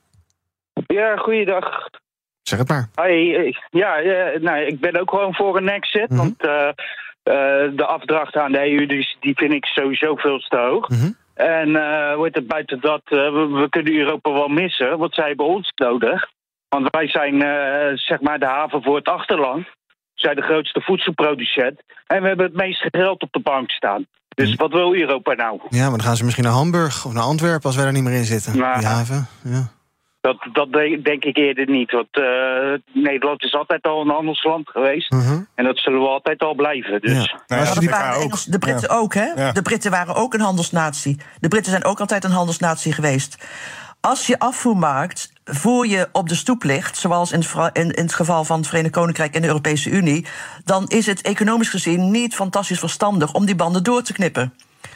[0.86, 1.88] Ja, goeiedag.
[2.42, 2.88] Zeg het maar.
[3.70, 6.08] Ja, eh, nou, ik ben ook gewoon voor een exit.
[6.08, 6.18] Mhm.
[6.18, 10.56] Want eh, eh, de afdracht aan de EU, die, die vind ik sowieso veel te
[10.56, 10.88] hoog.
[10.88, 11.10] Mhm.
[11.34, 15.26] En eh hoe heet het, buiten dat, we, we kunnen Europa wel missen, want zij
[15.26, 16.30] hebben ons nodig.
[16.68, 19.66] Want wij zijn eh, zeg maar de haven voor het achterland.
[20.22, 21.80] Zijn de grootste voedselproducent.
[22.06, 24.06] En we hebben het meeste geld op de bank staan.
[24.28, 25.60] Dus wat wil Europa nou?
[25.68, 28.02] Ja, maar dan gaan ze misschien naar Hamburg of naar Antwerpen als wij daar niet
[28.02, 28.58] meer in zitten.
[28.58, 28.78] Nou.
[28.78, 29.26] Die haven.
[29.44, 29.68] Ja.
[30.20, 31.90] Dat, dat de- denk ik eerder niet.
[31.92, 32.22] Want eh,
[33.02, 35.10] Nederland is altijd al een handelsland geweest.
[35.10, 35.40] Mhm.
[35.54, 37.00] En dat zullen we altijd al blijven.
[37.00, 37.12] Dus.
[37.12, 37.40] Ja.
[37.46, 38.22] Nou ja, Dat waren de, ook.
[38.22, 38.96] Engels- de Britten Ja.
[38.96, 39.24] ook, hè?
[39.36, 39.52] Ja.
[39.52, 41.20] De Britten waren ook een handelsnatie.
[41.40, 43.44] De Britten zijn ook altijd een handelsnatie geweest.
[44.02, 47.44] Als je afvoermarkt voor je op de stoep ligt, zoals in
[47.94, 50.26] het geval van het Verenigd Koninkrijk en de Europese Unie,
[50.64, 54.54] dan is het economisch gezien niet fantastisch verstandig om die banden door te knippen.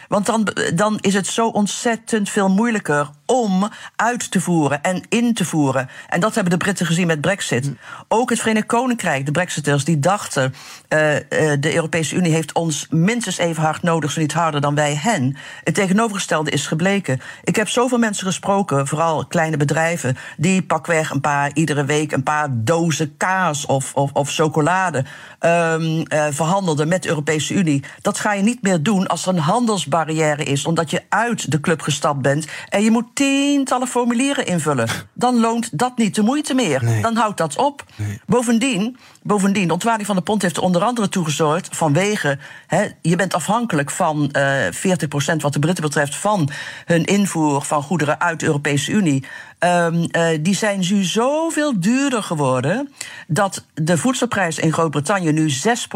[0.08, 5.34] Want dan, dan is het zo ontzettend veel moeilijker om uit te voeren en in
[5.34, 5.88] te voeren.
[6.08, 7.70] En dat hebben de Britten gezien met Brexit.
[8.08, 10.54] Ook het Verenigd Koninkrijk, de Brexiters, die dachten...
[10.88, 14.74] eh, eh, de Europese Unie heeft ons minstens even hard nodig, zo niet harder dan
[14.74, 15.36] wij hen.
[15.64, 17.20] Het tegenovergestelde is gebleken.
[17.44, 20.16] Ik heb zoveel mensen gesproken, vooral kleine bedrijven...
[20.36, 25.04] die pakweg een paar, iedere week een paar dozen kaas of, of, of chocolade...
[25.38, 27.84] ehm, eh, verhandelden met de Europese Unie.
[28.02, 30.66] Dat ga je niet meer doen als er een handelsbarrière is...
[30.66, 32.46] omdat je uit de club gestapt bent...
[32.68, 34.88] en je moet tientallen formulieren invullen.
[35.12, 36.84] Dan loont dat niet de moeite meer.
[36.84, 37.02] Nee.
[37.02, 37.84] Dan houdt dat op.
[38.26, 41.68] Bovendien, bovendien, de ontwaarding van de pond heeft er onder andere toe gezorgd...
[41.70, 46.16] vanwege, hè, je bent afhankelijk van eh 40% wat de Britten betreft...
[46.16, 46.50] van
[46.84, 49.24] hun invoer van goederen uit de Europese Unie.
[49.58, 52.92] Ehm, eh, die zijn nu zoveel duurder geworden...
[53.26, 55.86] dat de voedselprijzen in Groot-Brittannië nu 6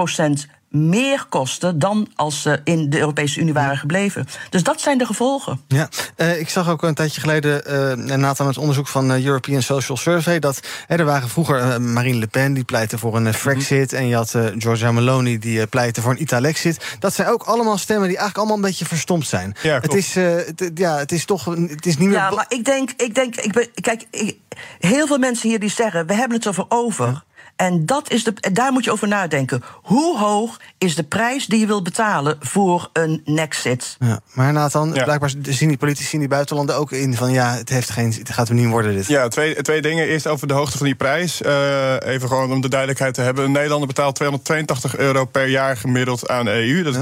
[0.70, 4.26] meer kosten dan als ze in de Europese Unie waren gebleven.
[4.50, 5.60] Dus dat zijn de gevolgen.
[5.68, 9.62] Ja, eh, ik zag ook een tijdje geleden, eh Nathan, het onderzoek van eh, European
[9.62, 10.38] Social Survey...
[10.38, 13.92] dat hè, er waren vroeger eh, Marine Le Pen, die pleitte voor een eh, Frexit...
[13.92, 16.96] en je had eh, Giorgia Meloni, die eh, pleitte voor een Italexit.
[16.98, 19.54] Dat zijn ook allemaal stemmen die eigenlijk allemaal een beetje verstomd zijn.
[19.62, 20.36] Ja, het, is, eh,
[20.74, 22.16] ja, het is toch het is niet meer...
[22.18, 24.38] Ja, maar ik denk, ik denk, ik ben, kijk, ik-
[24.78, 27.22] heel veel mensen hier die zeggen, we hebben het erover over.
[27.60, 29.62] En dat is de, daar moet je over nadenken.
[29.82, 33.96] Hoe hoog is de prijs die je wilt betalen voor een nexit?
[33.98, 35.04] Ja, maar Nathan, Ja.
[35.04, 37.32] blijkbaar zien die politici in die buitenlanden ook in van...
[37.32, 39.06] ja, het, heeft geen, het gaat hem niet worden, dit.
[39.06, 40.06] Ja, twee, twee dingen.
[40.06, 41.42] Eerst over de hoogte van die prijs.
[41.42, 43.44] Eh, even gewoon om de duidelijkheid te hebben.
[43.44, 46.82] Een Nederlander betaalt 282 euro per jaar gemiddeld aan de EU.
[46.82, 47.00] Dat is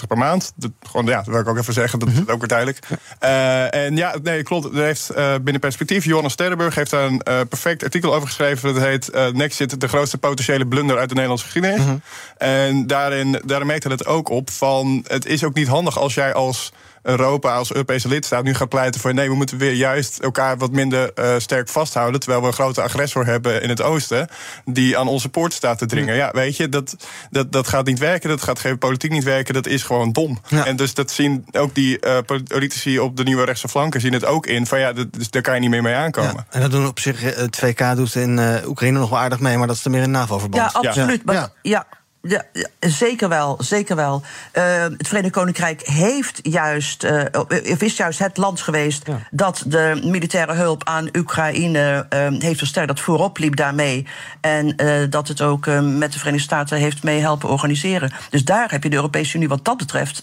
[0.00, 0.52] 23,50 per maand.
[0.56, 1.98] Dat, gewoon, ja, dat wil ik ook even zeggen.
[1.98, 2.78] Dat is ook weer duidelijk.
[3.18, 4.76] Eh, en ja, nee, klopt.
[4.76, 6.04] Er heeft eh, binnen perspectief...
[6.04, 8.74] Johannes Sterrenburg heeft daar een eh, perfect artikel over geschreven.
[8.74, 11.82] Dat heet eh Nexit, de grootste potentiële blunder uit de Nederlandse geschiedenis.
[12.36, 15.04] En daarin, daarin merkte het ook op van...
[15.06, 16.72] het is ook niet handig als jij als
[17.06, 20.70] Europa als Europese lidstaat nu gaat pleiten voor nee, we moeten weer juist elkaar wat
[20.70, 22.20] minder eh, sterk vasthouden.
[22.20, 24.28] Terwijl we een grote agressor hebben in het oosten.
[24.64, 26.14] die aan onze poort staat te dringen.
[26.14, 26.96] Ja, weet je, dat,
[27.30, 28.28] dat, dat gaat niet werken.
[28.28, 29.54] Dat gaat geen politiek niet werken.
[29.54, 30.40] Dat is gewoon dom.
[30.64, 34.24] En dus dat zien ook die eh, politici op de nieuwe rechtse flanken zien het
[34.24, 34.66] ook in.
[34.66, 36.34] Van ja, dat, dus daar kan je niet meer mee aankomen.
[36.36, 39.18] Ja, en dat doen op zich, eh, het VK doet in eh, Oekraïne nog wel
[39.18, 40.72] aardig mee, maar dat is er meer een NAVO-verband.
[40.72, 41.24] Ja, absoluut.
[41.24, 41.86] Maar, ja.
[42.28, 42.44] Ja.
[42.80, 44.22] Zeker wel, zeker wel.
[44.52, 47.22] Uh, het Verenigd Koninkrijk heeft juist, uh,
[47.78, 49.18] is juist het land geweest ja.
[49.30, 54.06] dat de militaire hulp aan Oekraïne uh, heeft versterkt, dat voorop liep daarmee.
[54.40, 54.76] En
[55.10, 58.12] dat het ook met de Verenigde Staten heeft mee helpen organiseren.
[58.30, 60.22] Dus daar heb je de Europese Unie wat dat betreft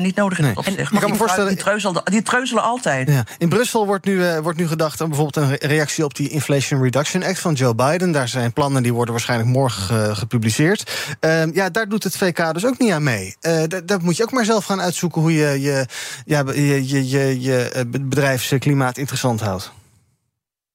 [0.00, 0.56] niet nodig in nee.
[0.56, 0.92] opzicht.
[0.92, 3.08] Ik kan me voorstellen, die, treuzelen, die treuzelen altijd.
[3.08, 3.24] Ja.
[3.38, 7.22] In Brussel wordt nu, wordt nu gedacht aan bijvoorbeeld een reactie op die Inflation Reduction
[7.22, 8.12] Act van Joe Biden.
[8.12, 10.90] Daar zijn plannen die worden waarschijnlijk morgen gepubliceerd.
[11.24, 13.36] Uh, ja, daar doet het VK dus ook niet aan mee.
[13.40, 15.86] Uh, daar moet je ook maar zelf gaan uitzoeken hoe je je,
[16.24, 19.72] ja, je, je, je, je bedrijfsklimaat interessant houdt.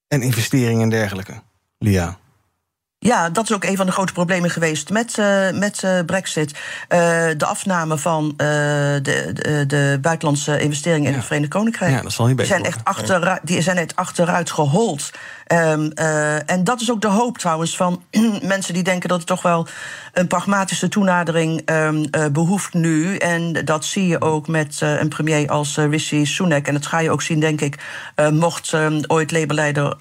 [0.08, 1.42] En investeringen en dergelijke.
[1.78, 2.18] Lia.
[3.00, 6.50] Ja, dat is ook een van de grote problemen geweest met, uh, met uh, Brexit.
[6.50, 6.58] Uh,
[7.36, 11.16] de afname van de, de, de, buitenlandse investeringen in ja.
[11.16, 11.92] het Verenigd Koninkrijk.
[11.92, 15.10] Ja, dat zal niet die zijn echt achteruit, die zijn echt achteruit gehold.
[15.52, 15.92] Um,
[16.46, 18.02] en dat is ook de hoop trouwens van
[18.42, 19.66] mensen die denken dat het toch wel
[20.12, 23.16] een pragmatische toenadering um, behoeft nu.
[23.16, 26.66] En dat zie je ook met een premier als Rishi Sunak.
[26.66, 27.78] En dat ga je ook zien, denk ik,
[28.30, 29.96] mocht um, ooit Labour-leider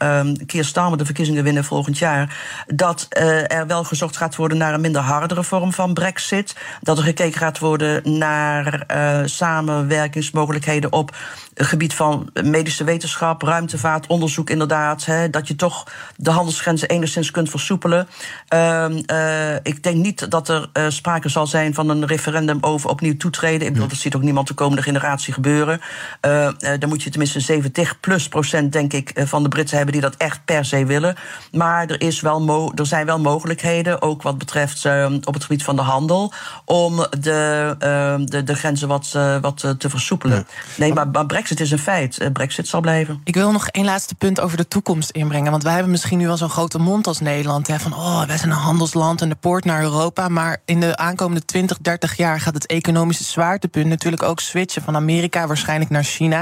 [0.46, 2.38] Keir Starmer de verkiezingen winnen volgend jaar.
[2.68, 6.56] Dat er wel gezocht gaat worden naar een minder hardere vorm van Brexit.
[6.82, 8.86] Dat er gekeken gaat worden naar
[9.26, 11.16] samenwerkingsmogelijkheden op
[11.54, 15.06] het gebied van medische wetenschap, ruimtevaart, onderzoek inderdaad.
[15.06, 15.84] Hè, dat je toch
[16.16, 18.08] de handelsgrenzen enigszins kunt versoepelen.
[18.54, 22.90] Uh, uh, ik denk niet dat er uh, sprake zal zijn van een referendum over
[22.90, 23.68] opnieuw toetreden.
[23.68, 25.82] Ik bedoel, dat ziet ook niemand de komende generatie gebeuren.
[26.26, 30.04] Uh, dan moet je tenminste 70 plus procent, denk ik, van de Britten hebben die
[30.04, 31.16] dat echt per se willen.
[31.52, 35.64] Maar er, is wel er zijn wel mogelijkheden, ook wat betreft ehm, op het gebied
[35.64, 36.34] van de handel,
[36.66, 40.38] om de, ehm, de, de grenzen wat, wat te versoepelen.
[40.38, 40.46] Ja.
[40.76, 42.30] Nee, maar, maar Brexit is een feit.
[42.34, 43.22] Brexit zal blijven.
[43.24, 46.38] Ik wil nog één laatste punt over de toekomst Want wij hebben misschien nu wel
[46.38, 47.68] zo'n grote mond als Nederland.
[47.68, 50.28] Hè, van oh, wij zijn een handelsland en de poort naar Europa.
[50.28, 54.96] Maar in de aankomende 20, 30 jaar gaat het economische zwaartepunt natuurlijk ook switchen van
[54.96, 56.40] Amerika waarschijnlijk naar China.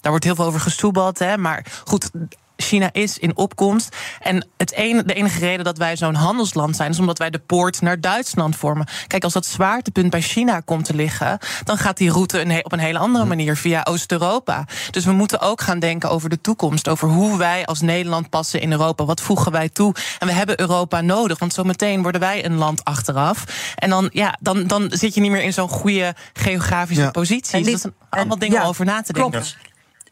[0.00, 1.18] Daar wordt heel veel over gesoebeld.
[1.18, 2.10] Hè, maar goed,
[2.56, 3.96] China is in opkomst.
[4.20, 7.38] En het ene, de enige reden dat wij zo'n handelsland zijn, is omdat wij de
[7.38, 8.86] poort naar Duitsland vormen.
[9.06, 12.78] Kijk, als dat zwaartepunt bij China komt te liggen, dan gaat die route op een
[12.78, 14.66] hele andere manier via Oost-Europa.
[14.90, 18.60] Dus we moeten ook gaan denken over de toekomst, over hoe wij als Nederland passen
[18.60, 19.04] in Europa.
[19.04, 19.94] Wat voegen wij toe?
[20.18, 23.44] En we hebben Europa nodig, want zometeen worden wij een land achteraf.
[23.76, 27.10] En dan, ja, dan, dan zit je niet meer in zo'n goede geografische ja.
[27.10, 27.62] positie.
[27.62, 29.30] Dus dat zijn allemaal dingen ja, over na te denken.
[29.30, 29.56] Klopt.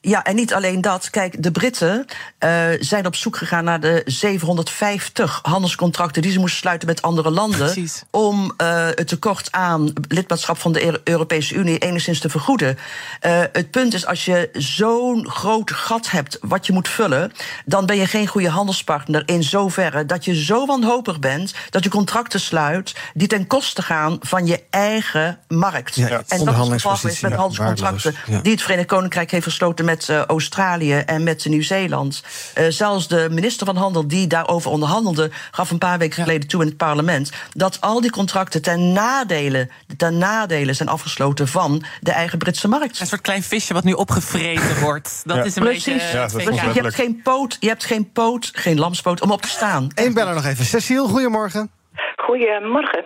[0.05, 1.11] Ja, en niet alleen dat.
[1.11, 2.07] Kijk, de Britten
[2.45, 7.31] uh, zijn op zoek gegaan naar de 750 handelscontracten die ze moesten sluiten met andere
[7.31, 7.59] landen.
[7.59, 8.03] Precies.
[8.11, 12.79] Om uh, het tekort aan lidmaatschap van de Europese Unie enigszins te vergoeden.
[13.27, 17.33] Uh, het punt is, als je zo'n groot gat hebt wat je moet vullen,
[17.65, 21.91] dan ben je geen goede handelspartner in zoverre dat je zo wanhopig bent dat je
[21.91, 25.95] contracten sluit die ten koste gaan van je eigen markt.
[25.95, 29.85] Ja, en dat is geval is met handelscontracten ja, die het Verenigd Koninkrijk heeft gesloten
[29.85, 32.25] met met uh, Australië en met Nieuw-Zeeland.
[32.59, 36.61] Uh, zelfs de minister van Handel die daarover onderhandelde, gaf een paar weken geleden toe
[36.61, 42.13] in het parlement dat al die contracten ten nadele, ten nadele zijn afgesloten van de
[42.13, 43.01] eigen Britse markt.
[43.01, 45.23] Een soort klein visje wat nu opgevreten wordt.
[45.25, 45.43] Dat ja.
[45.43, 45.85] is een Precies.
[45.85, 46.17] beetje.
[46.17, 49.43] Ja, dat is je hebt geen poot, je hebt geen poot, geen lamspoot om op
[49.43, 49.89] te staan.
[49.95, 50.65] Eén beller nog even.
[50.65, 51.71] Cecile, goedemorgen.
[52.17, 53.05] Goedemorgen.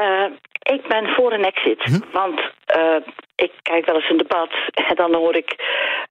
[0.00, 0.36] Uh,
[0.72, 1.82] ik ben voor een exit.
[1.82, 2.00] Hm?
[2.12, 2.40] Want
[2.76, 3.00] uh,
[3.34, 4.50] ik kijk wel eens een debat
[4.88, 5.50] en dan hoor ik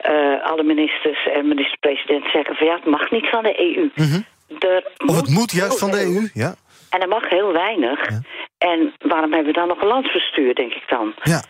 [0.09, 3.91] uh, alle ministers en minister-president zeggen van ja, het mag niet van de EU.
[3.95, 4.25] Mm -hmm.
[4.59, 6.55] er of het moet juist van de EU, ja.
[6.89, 8.09] En er mag heel weinig.
[8.09, 8.21] Ja.
[8.57, 11.13] En waarom hebben we dan nog een landsbestuur, denk ik dan?
[11.23, 11.43] Ja.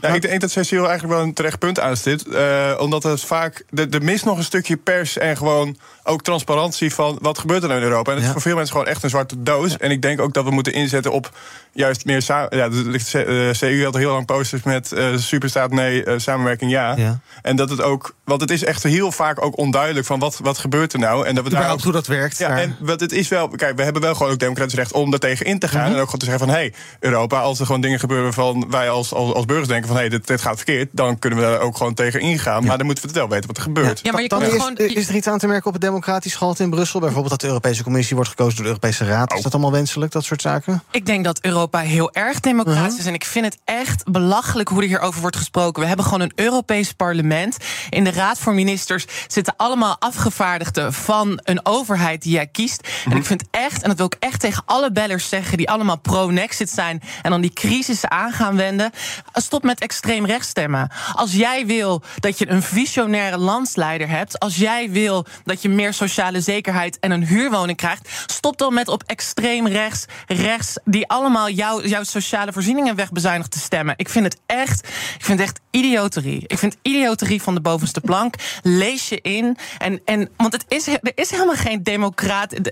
[0.00, 2.26] Ja, ik denk dat Cecile eigenlijk wel een terecht punt aanstipt.
[2.26, 3.64] Uh, omdat het vaak.
[3.90, 7.80] Er mist nog een stukje pers en gewoon ook transparantie van wat gebeurt er nou
[7.80, 8.10] in Europa.
[8.10, 8.28] En het ja.
[8.28, 9.70] is voor veel mensen gewoon echt een zwarte doos.
[9.70, 9.78] Ja.
[9.78, 11.30] En ik denk ook dat we moeten inzetten op
[11.72, 12.56] juist meer samen.
[12.56, 16.96] Ja, de CU had heel lang posters met uh, superstaat nee, uh, samenwerking ja.
[16.96, 17.18] ja.
[17.42, 18.14] En dat het ook.
[18.24, 21.26] Want het is echt heel vaak ook onduidelijk van wat, wat gebeurt er nou.
[21.26, 22.38] En dat we daar ook hoe dat werkt.
[22.38, 23.48] Ja, en wat het is wel.
[23.48, 25.78] Kijk, we hebben wel gewoon ook democratisch recht om daar tegen in te gaan.
[25.78, 25.94] Mm -hmm.
[25.94, 28.66] En ook gewoon te zeggen van hé, hey, Europa, als er gewoon dingen gebeuren van
[28.70, 29.96] wij als, als, als burgers denken van...
[29.96, 32.64] hé, hey, dit, dit gaat verkeerd, dan kunnen we daar ook gewoon tegen ingaan.
[32.64, 34.00] Maar dan moeten we het wel weten wat er gebeurt.
[34.02, 34.76] Ja, maar je Dan kan is, gewoon...
[34.76, 37.00] is er iets aan te merken op het democratisch gehalte in Brussel?
[37.00, 39.32] Bijvoorbeeld dat de Europese Commissie wordt gekozen door de Europese Raad.
[39.32, 40.82] Is dat allemaal wenselijk, dat soort zaken?
[40.90, 43.06] Ik denk dat Europa heel erg democratisch is.
[43.06, 45.82] En ik vind het echt belachelijk hoe er hierover wordt gesproken.
[45.82, 47.56] We hebben gewoon een Europees parlement.
[47.90, 52.88] In de Raad voor Ministers zitten allemaal afgevaardigden van een overheid die jij kiest.
[53.10, 55.98] En ik vind echt, en dat wil ik echt tegen alle bellers zeggen die allemaal
[55.98, 58.90] pro-Nexit zijn en dan die crisis aan gaan wenden.
[59.32, 60.90] Stop met extreem rechts stemmen.
[61.12, 65.85] Als jij wil dat je een visionaire landsleider hebt, als jij wil dat je meer
[65.92, 71.50] sociale zekerheid en een huurwoning krijgt, stop dan met op extreem rechts, rechts, die allemaal
[71.50, 73.94] jouw jouw sociale voorzieningen wegbezuinigt te stemmen.
[73.96, 76.44] Ik vind het echt, ik vind het echt idioterie.
[76.46, 78.34] Ik vind idioterie van de bovenste plank.
[78.62, 79.56] Lees je in.
[79.78, 82.52] En, en, want het is, er is helemaal geen democraat.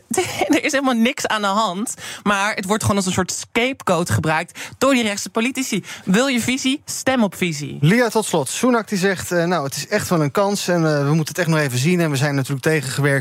[0.48, 1.94] Er is helemaal niks aan de hand.
[2.22, 5.85] Maar het wordt gewoon als een soort scapegoat gebruikt door die rechtse politici.
[6.05, 6.83] Wil je visie?
[6.85, 7.79] Stem op visie.
[7.81, 8.48] Lia, tot slot.
[8.48, 10.68] Soenak die zegt, eh, nou, het is echt wel een kans...
[10.68, 12.00] en eh, we moeten het echt nog even zien.
[12.00, 12.62] En we zijn natuurlijk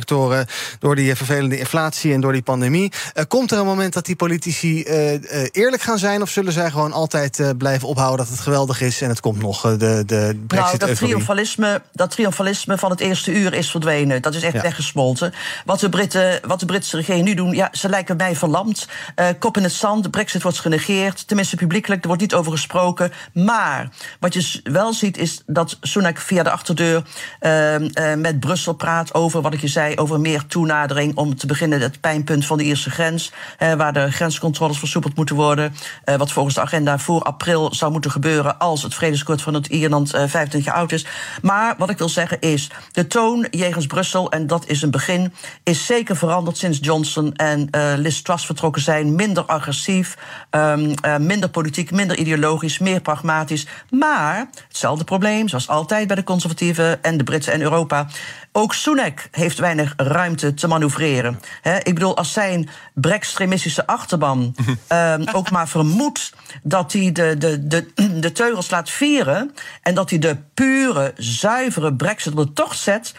[0.08, 0.39] door, eh,
[0.80, 2.13] door die vervelende inflatie...
[2.13, 2.91] en door die pandemie.
[3.13, 6.22] Eh, komt er een moment dat die politici eh, eh, eerlijk gaan zijn...
[6.22, 9.02] of zullen zij gewoon altijd eh, blijven ophouden dat het geweldig is...
[9.02, 13.00] en het komt nog, eh, de, de Nou, brexit dat triomfalisme, dat triomfalisme van het
[13.00, 14.22] eerste uur is verdwenen.
[14.22, 14.62] Dat is echt Ja.
[14.62, 15.34] weggesmolten.
[15.65, 18.88] Wat de, Britten, wat de Britse regering nu doen, ja, ze lijken mij verlamd.
[19.15, 21.28] Eh, kop in het zand, de brexit wordt genegeerd.
[21.28, 23.12] Tenminste, publiekelijk, er wordt niet over gesproken.
[23.34, 27.04] Maar wat je wel ziet, is dat Sunak via de achterdeur...
[27.39, 27.76] eh,
[28.12, 29.95] eh, met Brussel praat over, wat ik je zei...
[29.95, 33.31] over meer toenadering om te beginnen het pijnpunt van de Ierse grens...
[33.57, 35.73] waar de grenscontroles versoepeld moeten worden.
[36.03, 38.59] eh, wat volgens de agenda voor april zou moeten gebeuren...
[38.59, 41.05] als het vredesakkoord van het Ierland eh, 25 jaar oud is.
[41.41, 44.31] Maar wat ik wil zeggen is, de toon jegens Brussel...
[44.31, 45.33] en dat is een begin,
[45.63, 49.15] is zeker veranderd sinds Johnson en eh Liz Truss vertrokken zijn.
[49.15, 50.17] Minder agressief,
[50.49, 53.67] ehm, eh, minder politiek, minder ideologisch, meer pragmatisch.
[53.89, 57.03] Maar hetzelfde probleem, zoals altijd bij de conservatieven...
[57.03, 58.07] en de Britten en Europa...
[58.55, 61.39] Ook Sunak heeft weinig ruimte te manoeuvreren.
[61.83, 64.55] Ik bedoel, als zijn brextremistische achterban
[64.87, 67.85] ehm, ook maar vermoedt dat hij de, de, de,
[68.19, 73.13] de teugels laat vieren en dat hij de pure, zuivere brexit op de tocht zet.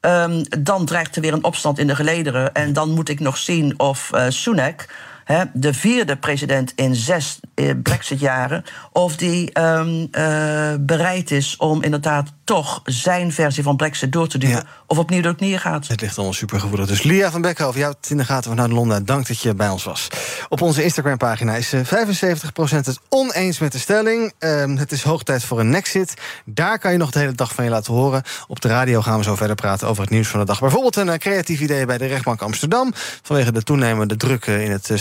[0.00, 2.54] ehm, dan dreigt er weer een opstand in de gelederen.
[2.54, 4.86] En dan moet ik nog zien of eh Sunak,
[5.32, 11.82] hè, de vierde president in zes eh, brexitjaren, of die ehm, eh, bereid is om
[11.82, 14.66] inderdaad toch zijn versie van brexit door te duwen.
[14.86, 15.88] Of opnieuw door het neergaat.
[15.88, 16.86] Het ligt allemaal supergevoelig.
[16.86, 19.04] Dus Lia van Beckhoven, jou het in de gaten vanuit Londen.
[19.04, 20.08] Dank dat je bij ons was.
[20.48, 24.32] Op onze Instagram-pagina is eh, 75% het oneens met de stelling.
[24.38, 26.14] Ehm, het is hoog tijd voor een Nexit.
[26.44, 28.22] Daar kan je nog de hele dag van je laten horen.
[28.48, 30.60] Op de radio gaan we zo verder praten over het nieuws van de dag.
[30.60, 32.92] Bijvoorbeeld een eh, creatief idee bij de rechtbank Amsterdam.
[33.22, 34.98] Vanwege de toenemende druk eh, in het eh,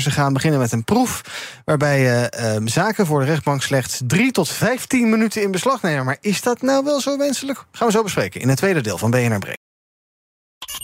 [0.00, 1.22] Ze gaan beginnen met een proef.
[1.64, 6.04] Waarbij eh, ehm, zaken voor de rechtbank slechts 3 tot 15 minuten in beslag nemen.
[6.04, 7.64] Maar is dat nou wel zo wenselijk?
[7.72, 9.56] Gaan we zo bespreken in het tweede deel van BNR Break.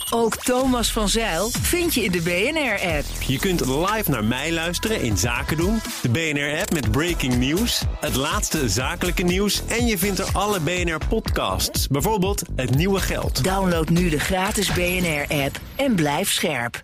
[0.09, 3.05] Ook Thomas van Zeil vind je in de BNR-app.
[3.27, 5.79] Je kunt live naar mij luisteren in Zaken doen.
[6.01, 7.83] De BNR-app met breaking news.
[7.99, 9.61] Het laatste zakelijke nieuws.
[9.67, 11.87] En je vindt er alle BNR-podcasts.
[11.87, 13.43] Bijvoorbeeld Het Nieuwe Geld.
[13.43, 16.83] Download nu de gratis BNR-app en blijf scherp.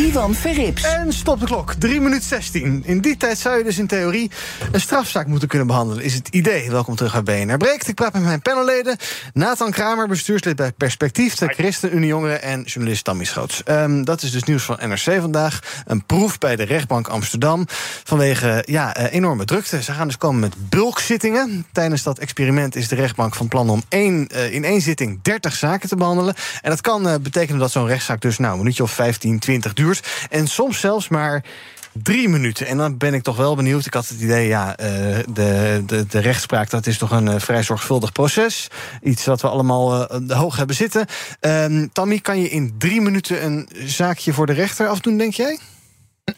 [0.00, 0.82] Ivan Verrips.
[0.82, 1.74] En stop de klok.
[1.74, 2.82] 3 minuten 16.
[2.84, 4.30] In die tijd zou je dus in theorie
[4.72, 6.04] een strafzaak moeten kunnen behandelen.
[6.04, 6.70] Is het idee.
[6.70, 7.88] Welkom terug bij BNR Breekt.
[7.88, 8.96] Ik praat met mijn panelleden.
[9.32, 11.34] Nathan Kramer, bestuurslid bij Perspectief.
[11.34, 13.62] De ChristenUnie Jongeren en journalist Tammy Schoots.
[13.62, 15.82] Ehm, dat is dus nieuws van NRC vandaag.
[15.86, 17.64] Een proef bij de rechtbank Amsterdam.
[18.04, 19.82] Vanwege ja, eh, enorme drukte.
[19.82, 21.66] Ze gaan dus komen met bulkzittingen.
[21.72, 25.54] Tijdens dat experiment is de rechtbank van plan om één, eh, in één zitting 30
[25.54, 26.34] zaken te behandelen.
[26.62, 29.72] En dat kan eh, betekenen dat zo'n rechtszaak dus nou, een minuutje of 15, 20
[29.72, 29.88] duurt.
[30.30, 31.44] En soms zelfs maar
[31.92, 32.66] drie minuten.
[32.66, 33.86] En dan ben ik toch wel benieuwd.
[33.86, 34.88] Ik had het idee, ja, eh,
[35.32, 36.70] de, de, de rechtspraak...
[36.70, 38.68] dat is toch een eh, vrij zorgvuldig proces.
[39.02, 41.06] Iets wat we allemaal eh, hoog hebben zitten.
[41.40, 45.58] Ehm, Tammy, kan je in drie minuten een zaakje voor de rechter afdoen, denk jij?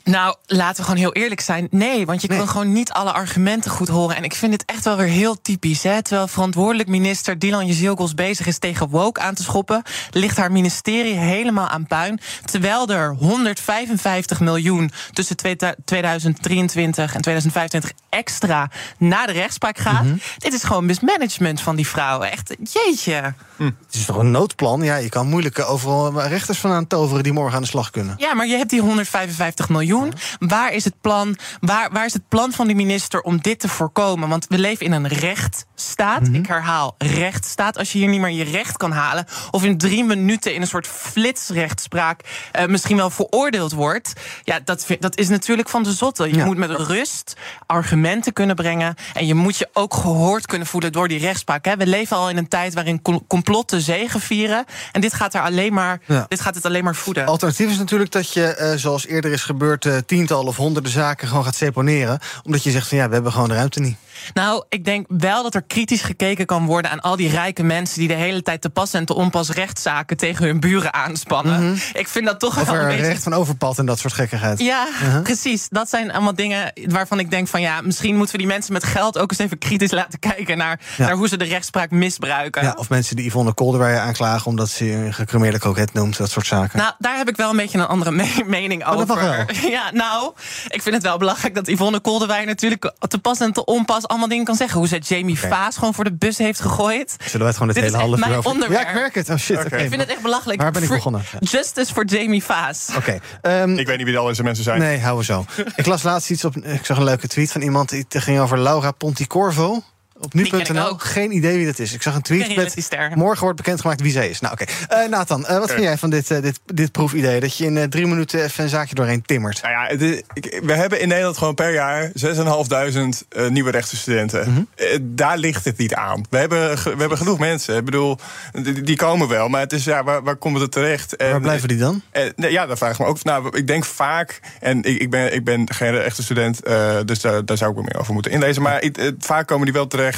[0.04, 1.66] Nou, laten we gewoon heel eerlijk zijn.
[1.70, 4.16] Nee, want je kan gewoon niet alle argumenten goed horen.
[4.16, 5.82] En ik vind het echt wel weer heel typisch.
[5.82, 6.02] Hè?
[6.02, 11.14] Terwijl verantwoordelijk minister Dylan Jezielgos bezig is tegen woke aan te schoppen, ligt haar ministerie
[11.14, 12.20] helemaal aan puin.
[12.44, 15.36] Terwijl er 155 miljoen tussen
[15.84, 20.04] 2023 en 2025 extra naar de rechtspraak gaat.
[20.38, 22.30] Dit is gewoon mismanagement van die vrouwen.
[22.30, 23.34] Echt, jeetje.
[23.56, 24.82] Het is toch een noodplan?
[24.82, 28.14] Ja, je kan moeilijk overal rechters vandaan toveren die morgen aan de slag kunnen.
[28.18, 30.12] Ja, maar je hebt die 155 miljoen miljoen.
[30.38, 31.36] Waar is het plan?
[31.60, 34.28] Waar, waar is het plan van de minister om dit te voorkomen?
[34.28, 36.20] Want we leven in een rechtsstaat.
[36.22, 36.34] Mhm.
[36.34, 37.78] Ik herhaal, rechtsstaat.
[37.78, 40.66] Als je hier niet meer je recht kan halen, of in drie minuten in een
[40.66, 42.20] soort flitsrechtspraak
[42.52, 44.12] eh, misschien wel veroordeeld wordt,
[44.44, 46.28] ja, dat, dat is natuurlijk van de zotte.
[46.28, 46.44] Je Ja.
[46.44, 51.08] moet met rust argumenten kunnen brengen en je moet je ook gehoord kunnen voelen door
[51.08, 51.64] die rechtspraak.
[51.64, 51.76] Hè.
[51.76, 55.72] We leven al in een tijd waarin com- complotten zegevieren en dit gaat er alleen
[55.72, 56.24] maar, Ja.
[56.28, 57.26] dit gaat het alleen maar voeden.
[57.26, 61.28] Alternatief is natuurlijk dat je, eh, zoals eerder is gebeurd, eh, tientallen of honderden zaken
[61.28, 62.18] gewoon gaat seponeren.
[62.44, 63.96] Omdat je zegt van ja, we hebben gewoon de ruimte niet.
[64.34, 67.98] Nou, ik denk wel dat er kritisch gekeken kan worden aan al die rijke mensen
[67.98, 71.78] die de hele tijd te pas en te onpas rechtszaken tegen hun buren aanspannen.
[71.92, 73.06] Ik vind dat toch wel Over een beetje.
[73.06, 74.58] recht van overpad en dat soort gekkigheid.
[74.60, 75.22] Ja, Uh-huh.
[75.22, 75.68] precies.
[75.68, 78.84] Dat zijn allemaal dingen waarvan ik denk van ja, misschien moeten we die mensen met
[78.84, 81.04] geld ook eens even kritisch laten kijken naar, Ja.
[81.06, 82.62] naar hoe ze de rechtspraak misbruiken.
[82.62, 86.46] Ja, of mensen die Yvonne Kolderweijer aanklagen omdat ze een gecremeerde kroket noemt, dat soort
[86.46, 86.78] zaken.
[86.78, 89.14] Nou, daar heb ik wel een beetje een andere me- mening Oh, over.
[89.16, 89.44] wel.
[89.70, 90.32] Ja, nou,
[90.68, 94.28] ik vind het wel belangrijk dat Yvonne Kolderwij natuurlijk te pas en te onpas allemaal
[94.28, 94.78] dingen kan zeggen.
[94.78, 97.16] Hoe ze Jamie Vaas gewoon voor de bus heeft gegooid.
[97.18, 98.50] Zullen we het gewoon het Dit hele half uur mijn over...
[98.50, 98.82] onderwerp.
[98.82, 99.30] Ja, ik merk het.
[99.30, 99.64] Oh shit.
[99.64, 100.60] Ik vind het echt belachelijk.
[100.60, 101.22] Waar ben ik begonnen?
[101.40, 102.88] Justice voor Jamie Vaas.
[102.96, 103.18] Oké.
[103.42, 104.78] ehm, Ik weet niet wie al deze mensen zijn.
[104.80, 105.64] Nee, houden we zo.
[105.76, 106.56] ik las laatst iets op.
[106.56, 107.88] Ik zag een leuke tweet van iemand.
[107.88, 109.82] Die het ging over Laura Ponticorvo.
[110.24, 110.86] Op nu.nl.
[110.88, 111.02] ook.
[111.02, 111.92] Geen idee wie dat is.
[111.92, 112.88] Ik zag een tweet met.
[113.14, 114.40] Morgen wordt bekendgemaakt wie zij is.
[114.40, 114.64] Nou, oké.
[114.88, 117.40] Eh, Nathan, eh, wat vind jij van dit, eh, dit, dit proefidee?
[117.40, 119.62] Dat je in drie minuten even een zaakje doorheen timmert.
[119.62, 123.70] Nou ja, het is- ik- we hebben in Nederland gewoon per jaar 6.500 eh, nieuwe
[123.70, 124.50] rechtenstudenten.
[124.52, 124.62] Mhm.
[125.02, 126.24] Daar ligt het niet aan.
[126.30, 127.76] We hebben, ge- we hebben genoeg mensen.
[127.76, 128.18] Ik bedoel,
[128.62, 129.48] die, die komen wel.
[129.48, 131.16] Maar het is, ja, waar, waar komt het terecht?
[131.16, 132.02] En, Waar blijven die dan?
[132.36, 133.24] nee, ja, daar vraag ik me ook.
[133.24, 137.20] Nou, ik denk vaak, en ik, ik, ben, ik ben geen echte student, eh, dus
[137.20, 138.62] daar, daar zou ik me meer over moeten inlezen.
[138.62, 140.11] Maar ik- vaak komen die wel terecht.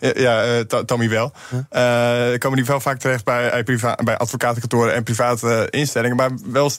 [0.00, 1.32] Eh, ja, eh, Ta- Tammy wel.
[1.70, 6.16] Eh, komen die wel vaak terecht bij, bij, priva- bij advocatenkantoren en private instellingen.
[6.16, 6.70] Maar wel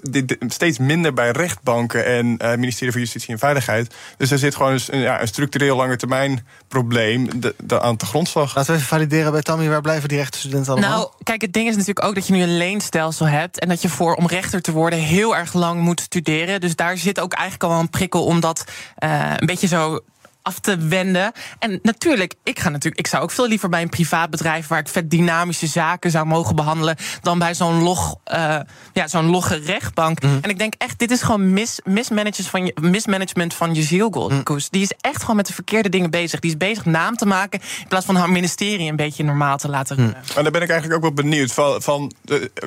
[0.48, 3.94] steeds minder bij rechtbanken en eh ministerie van Justitie en Veiligheid.
[4.18, 8.06] Dus er zit gewoon een, ja, een structureel lange termijn probleem de, de, aan de
[8.06, 8.56] grondslag.
[8.56, 9.70] Laten we even valideren bij Tammy.
[9.70, 10.90] Waar blijven die rechtenstudenten allemaal?
[10.98, 13.60] Nou, kijk, het ding is natuurlijk ook dat je nu een leenstelsel hebt.
[13.60, 16.62] En dat je voor om rechter te worden heel erg lang moet studeren.
[16.62, 18.64] Dus daar zit ook eigenlijk al wel een prikkel om dat
[18.96, 20.00] eh, een beetje zo
[20.44, 21.32] af te wenden.
[21.60, 24.80] En natuurlijk, ik ga natuurlijk, ik zou ook veel liever bij een privaat bedrijf waar
[24.80, 28.60] ik vet dynamische zaken zou mogen behandelen dan bij zo'n log, eh,
[28.94, 30.22] ja, zo'n logge rechtbank.
[30.22, 30.38] Mhm.
[30.42, 34.32] En ik denk echt, dit is gewoon mis, mismanagement van je, mismanagement van je zielgold.
[34.32, 34.60] Mhm.
[34.70, 36.40] Die is echt gewoon met de verkeerde dingen bezig.
[36.40, 39.70] Die is bezig naam te maken in plaats van haar ministerie een beetje normaal te
[39.70, 40.16] laten runnen.
[40.34, 41.82] Maar daar ben ik eigenlijk ook wel benieuwd van.
[41.82, 42.12] van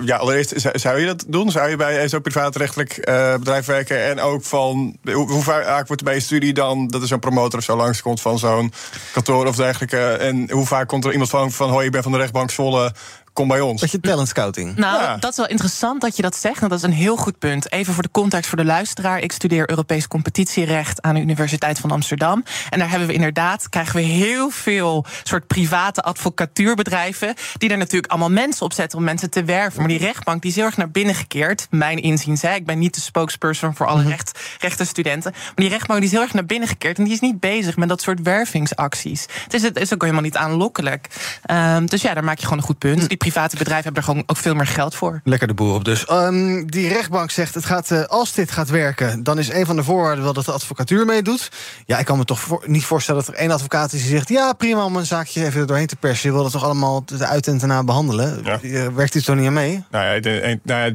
[0.05, 1.51] ja, allereerst, zou- je dat doen?
[1.51, 4.05] Zou je bij zo'n privaatrechtelijk eh, bedrijf werken?
[4.05, 6.89] En ook van, hoe, hoe vaak wordt er bij je studie dan...
[6.89, 8.73] dat er zo'n promotor of zo langskomt van zo'n
[9.13, 9.99] kantoor of dergelijke?
[9.99, 12.93] En hoe vaak komt er iemand van, van hoi, ik ben van de rechtbank Zwolle...
[13.37, 13.81] Kom bij ons.
[13.81, 14.77] Dat je talent scouting.
[14.77, 15.17] Nou, Ja.
[15.17, 16.59] dat is wel interessant dat je dat zegt.
[16.59, 17.73] Want dat is een heel goed punt.
[17.73, 19.19] Even voor de context voor de luisteraar.
[19.21, 22.45] Ik studeer Europees competitierecht aan de Universiteit van Amsterdam.
[22.71, 27.35] En daar hebben we inderdaad, krijgen we heel veel soort private advocatuurbedrijven.
[27.59, 29.79] Die er natuurlijk allemaal mensen op zetten om mensen te werven.
[29.81, 31.67] Maar die rechtbank die is heel erg naar binnen gekeerd.
[31.71, 32.43] Mijn inziens.
[32.43, 32.55] Hè.
[32.55, 35.33] Ik ben niet de spokesperson voor alle recht, rechtenstudenten.
[35.33, 36.99] Maar die rechtbank die is heel erg naar binnen gekeerd.
[36.99, 39.27] En die is niet bezig met dat soort wervingsacties.
[39.45, 41.09] Het is, het is ook helemaal niet aanlokkelijk.
[41.43, 43.09] Ehm, dus ja, daar maak je gewoon een goed punt.
[43.09, 45.21] Die private bedrijven hebben er gewoon ook veel meer geld voor.
[45.25, 46.05] Lekker de boer op dus.
[46.05, 49.23] Ehm, die rechtbank zegt, het gaat, eh, als dit gaat werken...
[49.23, 51.51] dan is een van de voorwaarden wel dat de advocatuur meedoet.
[51.87, 54.29] Ja, ik kan me toch voor- niet voorstellen dat er één advocaat is die zegt...
[54.29, 56.29] ja, prima om een zaakje even er doorheen te persen.
[56.29, 58.41] Je wil dat toch allemaal de uit en daarna behandelen?
[58.45, 58.61] Ja.
[58.63, 59.85] Eh, Werkt u toch niet aan mee?
[59.91, 60.87] Nou ja, ik denk, nou ja,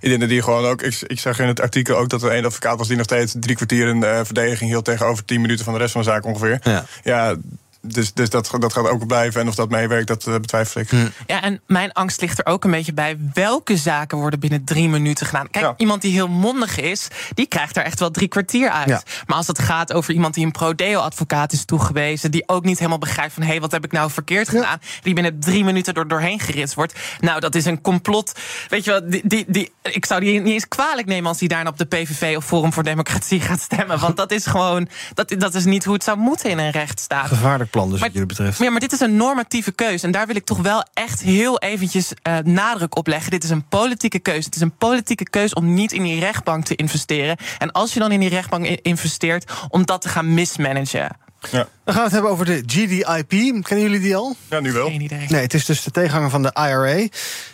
[0.00, 0.82] ik denk dat die gewoon ook.
[0.82, 3.34] Ik, ik zag in het artikel ook dat er één advocaat was die nog steeds
[3.40, 6.24] drie kwartier een eh, verdediging hield tegenover tien minuten van de rest van de zaak
[6.24, 6.58] ongeveer.
[6.62, 6.84] Ja.
[7.02, 7.34] ja
[7.82, 9.40] dus, dus dat, dat gaat ook blijven.
[9.40, 10.90] En of dat meewerkt, dat eh, betwijfel ik.
[11.26, 13.18] Ja, en mijn angst ligt er ook een beetje bij.
[13.32, 15.50] Welke zaken worden binnen drie minuten gedaan?
[15.50, 15.74] Kijk, Ja.
[15.76, 18.88] iemand die heel mondig is, die krijgt er echt wel drie kwartier uit.
[18.88, 19.02] Ja.
[19.26, 22.30] Maar als het gaat over iemand die een pro-deo-advocaat is toegewezen...
[22.30, 23.42] die ook niet helemaal begrijpt van...
[23.42, 24.78] hé, hey, wat heb ik nou verkeerd gedaan?
[25.02, 26.94] Die binnen drie minuten er doorheen geritst wordt.
[27.20, 28.32] Nou, dat is een complot.
[28.68, 31.28] Weet je wel, die, die, die, ik zou die niet eens kwalijk nemen...
[31.28, 33.98] als die daarna op de PVV of Forum voor Democratie gaat stemmen.
[33.98, 34.88] Want dat is gewoon...
[35.14, 37.26] dat, dat is niet hoe het zou moeten in een rechtsstaat.
[37.26, 38.58] Gevaarlijk plan dus, Maar- wat jullie betreft.
[38.58, 40.06] Ja, maar dit is een normatieve keuze.
[40.06, 43.30] En daar wil ik toch wel echt heel eventjes eh, nadruk op leggen.
[43.30, 44.44] Dit is een politieke keuze.
[44.46, 47.36] Het is een politieke keuze om niet in die rechtbank te investeren.
[47.58, 51.16] En als je dan in die rechtbank investeert, om dat te gaan mismanagen.
[51.50, 51.68] Ja.
[51.84, 53.28] Dan gaan we het hebben over de GDIP.
[53.62, 54.36] Kennen jullie die al?
[54.48, 54.86] Ja, nu wel.
[54.86, 55.26] Geen idee.
[55.28, 57.08] Nee, het is dus de tegenhanger van de IRA.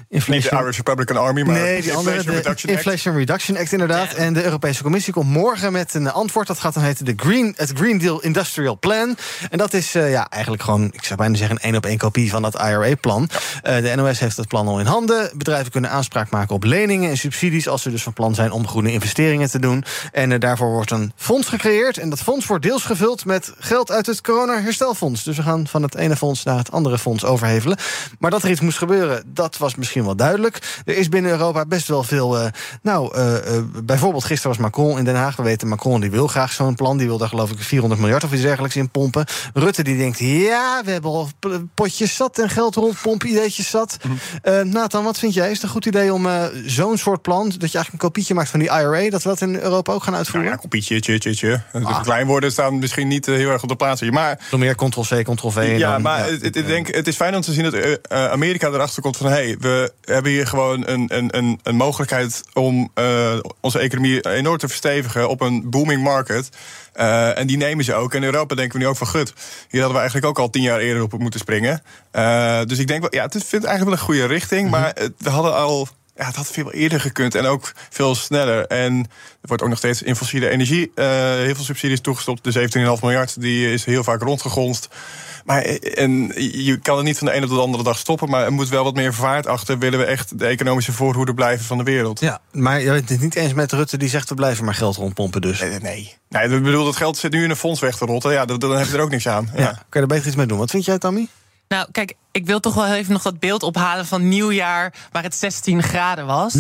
[0.08, 2.84] Niet de Irish Republican Army, maar nee, die andere, Inflation de Reduction Act.
[2.84, 4.12] Inflation Reduction Act inderdaad.
[4.12, 6.46] En de Europese Commissie komt morgen met een antwoord.
[6.46, 9.16] Dat gaat dan heten de Green, het Green Deal Industrial Plan.
[9.50, 11.56] En dat is eh, ja, eigenlijk gewoon, ik zou bijna zeggen...
[11.56, 13.28] een één op één kopie van dat IRA-plan.
[13.62, 15.30] Eh, de NOS heeft het plan al in handen.
[15.34, 17.68] Bedrijven kunnen aanspraak maken op leningen en subsidies...
[17.68, 19.84] als ze dus van plan zijn om groene investeringen te doen.
[20.12, 21.98] En eh, daarvoor wordt een fonds gecreëerd.
[21.98, 25.24] En dat fonds wordt deels gevuld met geld uit het corona-herstelfonds.
[25.24, 27.76] Dus we gaan van het ene fonds naar het andere fonds overhevelen.
[28.18, 30.82] Maar dat er iets moest gebeuren, dat was misschien wel duidelijk.
[30.84, 32.38] Er is binnen Europa best wel veel...
[32.38, 32.46] eh,
[32.82, 35.36] nou, eh, eh, bijvoorbeeld gisteren was Macron in Den Haag.
[35.36, 36.96] We weten, Macron die wil graag zo'n plan.
[36.98, 39.24] Die wil daar geloof ik 400 miljard of iets dergelijks in pompen.
[39.54, 41.28] Rutte die denkt, ja, we hebben al
[41.74, 42.38] potjes zat...
[42.38, 43.96] en geld rondpompen, ideetjes zat.
[44.42, 45.46] Eh, Nathan, wat vind jij?
[45.46, 46.28] Is het een goed idee om
[46.66, 47.44] zo'n soort plan...
[47.44, 49.10] dat je eigenlijk een kopietje maakt van die IRA...
[49.10, 50.50] dat we dat in Europa ook gaan uitvoeren?
[50.50, 51.60] Ja, kopietje, tje, tje, tje.
[51.72, 54.12] De kleinwoorden staan misschien niet heel erg op de plaats hier.
[54.12, 55.74] Maar meer Ctrl-C, Ctrl-V.
[55.78, 56.38] Ja, dan- maar ja.
[56.42, 57.98] ik denk, het is fijn om te zien dat eh, eh,
[58.30, 59.26] Amerika erachter komt van...
[59.26, 64.30] hé, hey, we hebben hier gewoon een, een, een, een mogelijkheid om eh, onze economie
[64.34, 65.28] enorm te verstevigen...
[65.28, 66.48] op een booming market.
[66.92, 68.10] Eh, en die nemen ze ook.
[68.14, 69.32] En in Europa denken we nu ook van, gut,
[69.68, 71.82] hier hadden we eigenlijk ook al tien jaar eerder op moeten springen.
[72.10, 74.70] Eh, dus ik denk wel, ja, het vindt eigenlijk wel een goede richting.
[74.70, 75.88] Maar het- we hadden al...
[76.16, 78.66] Ja, het had veel eerder gekund en ook veel sneller.
[78.66, 78.98] En
[79.40, 82.44] er wordt ook nog steeds in fossiele energie eh, heel veel subsidies toegestopt.
[82.44, 84.88] De 17,5 miljard die is heel vaak rondgegonst.
[85.44, 86.32] Maar eh, en
[86.64, 88.30] je kan het niet van de ene op de andere dag stoppen.
[88.30, 89.78] Maar er moet wel wat meer vaart achter.
[89.78, 92.20] Willen we echt de economische voorhoede blijven van de wereld?
[92.20, 94.28] Ja, maar je bent het niet eens met Rutte die zegt...
[94.28, 95.60] we blijven maar geld rondpompen dus.
[95.60, 96.14] Nee, nee.
[96.28, 98.32] Nee, ik bedoel, dat geld zit nu in een fonds weg te rotten.
[98.32, 99.50] Ja, dan, dan heb je er ook niks aan.
[99.54, 99.60] Ja.
[99.60, 99.72] Ja.
[99.72, 100.58] Kan je er beter iets mee doen?
[100.58, 101.28] Wat vind jij, Tammy?
[101.68, 105.34] Nou, kijk, ik wil toch wel even nog dat beeld ophalen van nieuwjaar waar het
[105.34, 106.54] 16 graden was.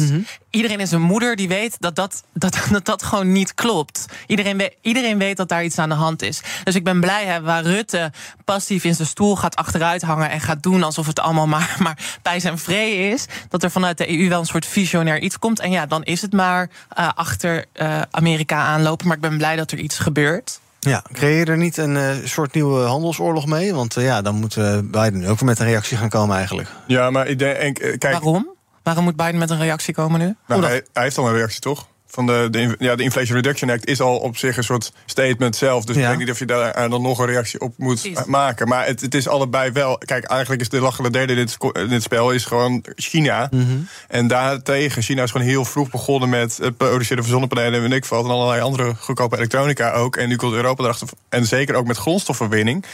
[0.50, 4.06] Iedereen is een moeder die weet dat dat, dat, dat, dat gewoon niet klopt.
[4.26, 6.40] Iedereen weet, iedereen weet dat daar iets aan de hand is.
[6.64, 8.12] Dus ik ben blij hè, waar Rutte
[8.44, 12.18] passief in zijn stoel gaat achteruit hangen en gaat doen alsof het allemaal maar, maar
[12.22, 13.26] bij zijn vree is.
[13.48, 15.60] Dat er vanuit de EU wel een soort visionair iets komt.
[15.60, 19.06] En ja, dan is het maar eh, achter eh, Amerika aanlopen.
[19.06, 20.60] Maar ik ben blij dat er iets gebeurt.
[20.86, 23.74] Ja, creëer je er niet een eh, soort nieuwe handelsoorlog mee?
[23.74, 26.36] Want eh, ja, dan moet eh, Biden nu ook weer met een reactie gaan komen
[26.36, 26.68] eigenlijk.
[26.86, 28.54] ja, maar ik denk, kijk, Waarom?
[28.82, 30.34] Waarom moet Biden met een reactie komen nu?
[30.46, 31.86] Nou, hij, hij heeft al een reactie, toch?
[32.16, 35.84] Van de, ja, de Inflation Reduction Act is al op zich een soort statement zelf.
[35.84, 36.02] Dus Ja.
[36.02, 38.24] ik denk niet of je daar eh, dan nog een reactie op moet Precies.
[38.24, 38.68] maken.
[38.68, 39.98] Maar het, het is allebei wel.
[39.98, 43.48] Kijk, eigenlijk is de lachende derde in dit, in dit spel is gewoon China.
[43.50, 43.64] Mhm.
[44.08, 47.92] En daartegen, China is gewoon heel vroeg begonnen met het produceren van zonnepanelen en weet
[47.92, 48.24] ik wat.
[48.24, 50.16] En allerlei andere goedkope elektronica ook.
[50.16, 51.08] En nu komt Europa erachter.
[51.28, 52.84] En zeker ook met grondstoffenwinning.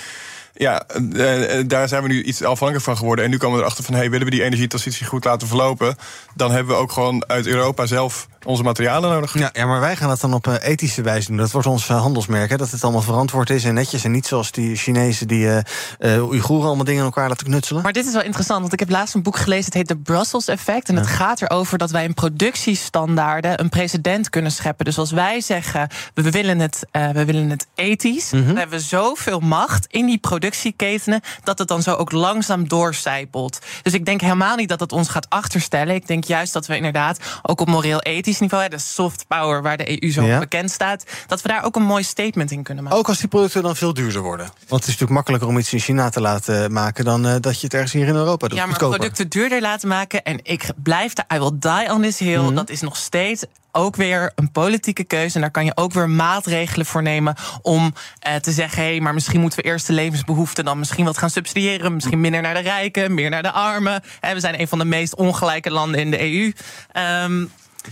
[0.54, 3.24] Ja, eh, eh, daar zijn we nu iets afhankelijk van geworden.
[3.24, 5.96] En nu komen we erachter van, hey, willen we die energietransitie goed laten verlopen?
[6.34, 9.38] Dan hebben we ook gewoon uit Europa zelf onze materialen nodig.
[9.38, 11.36] Ja, ja, maar wij gaan dat dan op eh, ethische wijze doen.
[11.36, 14.04] Dat wordt ons eh, handelsmerk, hè, dat het allemaal verantwoord is en netjes.
[14.04, 15.60] En niet zoals die Chinezen die eh
[15.98, 17.82] eh, Oeigoeren allemaal dingen in elkaar laten knutselen.
[17.82, 19.64] Maar dit is wel interessant, want ik heb laatst een boek gelezen.
[19.64, 20.88] Het heet The Brussels Effect.
[20.88, 24.84] En het gaat erover dat wij in productiestandaarden een precedent kunnen scheppen.
[24.84, 28.80] Dus als wij zeggen, we willen het, eh, we willen het ethisch, dan hebben we
[28.80, 33.58] zoveel macht in die productieketenen dat het dan zo ook langzaam doorcijpelt.
[33.82, 35.94] Dus ik denk helemaal niet dat het ons gaat achterstellen.
[35.94, 39.76] Ik denk juist dat we inderdaad ook op moreel-ethisch niveau, hè, de soft power waar
[39.76, 40.38] de EU zo Ja.
[40.38, 42.98] bekend staat, dat we daar ook een mooi statement in kunnen maken.
[42.98, 44.46] Ook als die producten dan veel duurder worden.
[44.46, 47.04] Want het is natuurlijk makkelijker om iets in China te laten maken...
[47.04, 48.58] dan eh, dat je het ergens hier in Europa doet.
[48.58, 48.98] Ja, maar Goedkoper.
[48.98, 50.22] producten duurder laten maken.
[50.22, 52.42] En ik blijf daar, I will die on this hill.
[52.42, 52.54] Mhm.
[52.54, 55.34] Dat is nog steeds ook weer een politieke keuze.
[55.34, 59.00] En daar kan je ook weer maatregelen voor nemen om eh, te zeggen: hé, hey,
[59.00, 61.94] maar misschien moeten we eerst de levensbehoeften dan misschien wat gaan subsidiëren.
[61.94, 64.02] Misschien minder naar de rijken, meer naar de armen.
[64.20, 66.52] En we zijn een van de meest ongelijke landen in de EU.
[66.92, 67.44] Ehm,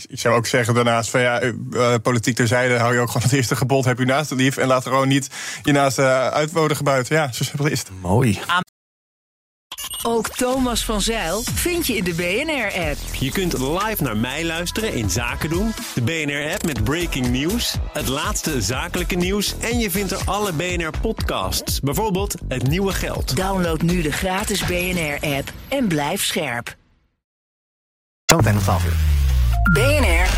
[0.08, 3.22] Ik zou ook zeggen daarnaast van ja, eh, eh, politiek terzijde hou je ook gewoon
[3.22, 5.30] het eerste gebod, heb je naast lief en laat er gewoon niet
[5.62, 7.16] je naast uh, uitwodigen buiten.
[7.16, 7.90] Ja, zo simpel is het.
[8.00, 8.40] Mooi.
[10.02, 12.96] Ook Thomas van Zeil vind je in de BNR-app.
[13.18, 15.72] Je kunt live naar mij luisteren in Zaken doen.
[15.94, 17.76] De BNR-app met breaking news.
[17.92, 19.54] Het laatste zakelijke nieuws.
[19.58, 21.80] En je vindt er alle BNR-podcasts.
[21.80, 23.36] Bijvoorbeeld Het Nieuwe Geld.
[23.36, 26.76] Download nu de gratis BNR-app en blijf scherp.
[28.24, 29.09] Zometeen om 12 uur.
[29.62, 30.28] BNR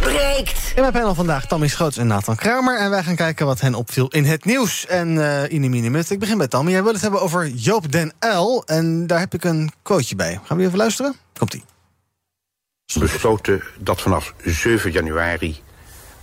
[0.00, 0.72] breekt.
[0.74, 2.78] In mijn panel vandaag Tammy Schoots en Nathan Kramer.
[2.78, 4.86] En wij gaan kijken wat hen opviel in het nieuws.
[4.86, 6.70] En uh, Ine Minimut, ik begin bij Tammy.
[6.70, 8.62] Jij wil het hebben over Joop den L.
[8.66, 10.40] En daar heb ik een quoteje bij.
[10.44, 11.16] Gaan we even luisteren?
[11.38, 11.64] Komt-ie.
[12.98, 15.62] besloten dat vanaf 7 januari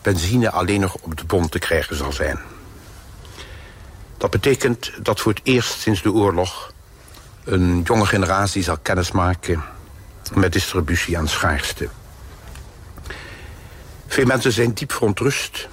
[0.02, 2.40] benzine alleen nog op de bom te krijgen zal zijn.
[4.18, 6.74] Dat betekent dat voor het eerst sinds de oorlog
[7.44, 9.64] een jonge generatie zal kennismaken
[10.34, 11.90] met distributie aan schaarste.
[14.10, 15.68] Veel mensen zijn diep verontrust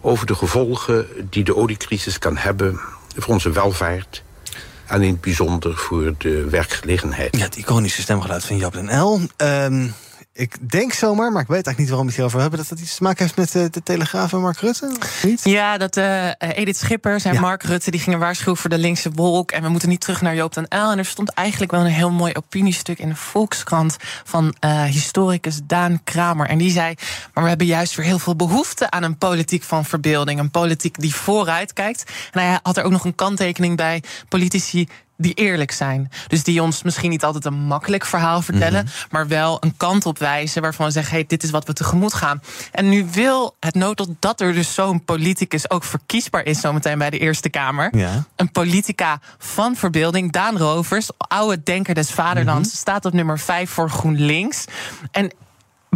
[0.00, 2.80] over de gevolgen die de oliecrisis kan hebben
[3.16, 4.22] voor onze welvaart
[4.86, 7.36] en in het bijzonder voor de werkgelegenheid.
[7.36, 9.20] Ja, het iconische stemgeluid van Jap den L.
[9.36, 9.88] Ehm,
[10.36, 12.58] ik denk zomaar, maar ik weet eigenlijk niet waarom we het hierover hebben...
[12.58, 15.40] dat dat iets te maken heeft met eh, de Telegraaf en Mark Rutte, niet?
[15.44, 17.40] Ja, dat eh, Edith Schippers en Ja.
[17.40, 19.50] Mark Rutte die gingen waarschuwen voor de linkse wolk.
[19.50, 20.90] En we moeten niet terug naar Joop den Uyl.
[20.90, 25.60] En er stond eigenlijk wel een heel mooi opiniestuk in de Volkskrant van eh, historicus
[25.64, 26.48] Daan Kramer.
[26.48, 26.94] En die zei:
[27.34, 30.40] Maar we hebben juist weer heel veel behoefte aan een politiek van verbeelding.
[30.40, 32.12] Een politiek die vooruit kijkt.
[32.32, 36.10] En hij had er ook nog een kanttekening bij politici die eerlijk zijn.
[36.26, 40.18] Dus die ons misschien niet altijd een makkelijk verhaal vertellen, maar wel een kant op
[40.18, 42.42] wijzen waarvan we zeggen: hey, dit is wat we tegemoet gaan.
[42.72, 47.10] En nu wil het noodlot dat er dus zo'n politicus ook verkiesbaar is zometeen bij
[47.10, 47.96] de Eerste Kamer.
[47.96, 48.24] Ja.
[48.36, 53.90] Een politica van verbeelding, Daan Rovers, oude denker des vaderlands, staat op nummer 5 voor
[53.90, 54.64] GroenLinks.
[55.10, 55.32] En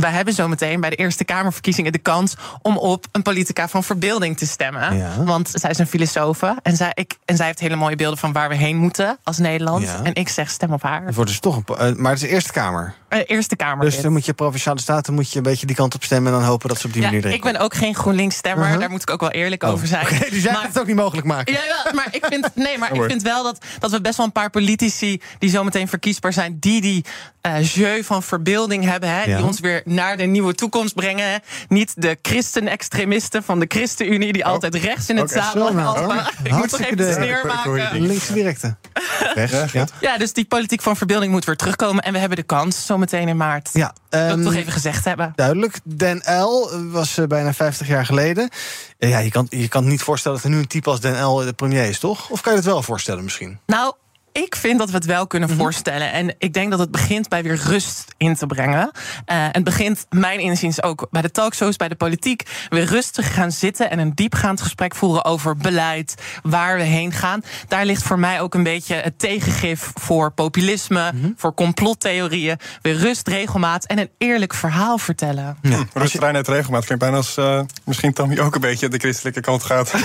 [0.01, 4.39] wij hebben zometeen bij de Eerste Kamerverkiezingen de kans om op een politica van verbeelding
[4.39, 4.97] te stemmen.
[4.97, 5.25] Ja.
[5.25, 8.33] Want zij is een filosofe en zij, ik, en zij heeft hele mooie beelden van
[8.33, 9.85] waar we heen moeten als Nederland.
[9.85, 10.03] Ja.
[10.03, 11.05] En ik zeg stem op haar.
[11.05, 12.95] Het wordt dus toch een, eh, maar het is de Eerste Kamer.
[13.09, 13.85] Eh, Eerste Kamer.
[13.85, 16.33] Dus dan moet je provinciale staten moet je een beetje die kant op stemmen...
[16.33, 18.81] en dan hopen dat ze op die ja, manier ik ben ook geen GroenLinks-stemmer, Uh-huh.
[18.81, 20.03] daar moet ik ook wel eerlijk Oh, over zijn.
[20.07, 21.53] oké, dus jij gaat het ook niet mogelijk maken.
[21.53, 24.27] Ja, wel, maar ik vind, nee, maar ik vind wel dat, dat we best wel
[24.27, 27.05] een paar politici die zometeen verkiesbaar zijn, die die
[27.41, 29.37] eh jeu van verbeelding hebben, hè, Ja.
[29.37, 31.31] die ons weer naar de nieuwe toekomst brengen.
[31.31, 31.37] Hè.
[31.69, 35.99] Niet de christen-extremisten van de ChristenUnie die altijd rechts in het Oké, zadel nou.
[35.99, 38.01] Ik moet toch Hartstikke even de de- sneer maken.
[38.07, 38.77] Linkse directe.
[39.35, 39.87] Rechts, ja.
[40.01, 42.03] Ja, dus die politiek van verbeelding moet weer terugkomen.
[42.05, 43.71] En we hebben de kans zometeen in maart.
[43.73, 45.33] Ja, Dat ehm, toch even gezegd hebben.
[45.35, 45.81] Duidelijk.
[45.85, 48.51] Den L was eh, bijna 50 jaar geleden.
[48.99, 51.37] Ja, je kan, je kan niet voorstellen dat er nu een type als Den L
[51.37, 52.31] de premier is, toch?
[52.31, 53.59] Of kan je het wel voorstellen misschien?
[53.67, 53.95] Nou,
[54.33, 55.59] ik vind dat we het wel kunnen Mhm.
[55.59, 56.13] voorstellen.
[56.13, 58.91] En ik denk dat het begint bij weer rust in te brengen.
[59.25, 62.43] Eh, en het begint, mijn inziens, ook bij de talkshows, bij de politiek.
[62.69, 67.43] Weer rustig gaan zitten en een diepgaand gesprek voeren over beleid, waar we heen gaan.
[67.69, 71.31] Daar ligt voor mij ook een beetje het tegengif voor populisme, Mhm.
[71.37, 72.57] voor complottheorieën.
[72.83, 75.57] Weer rust, regelmaat en een eerlijk verhaal vertellen.
[75.63, 75.85] Ja.
[75.95, 79.63] Rust, reinheid, regelmaat klinkt bijna als eh, misschien Tammy ook een beetje de christelijke kant
[79.63, 79.93] gaat.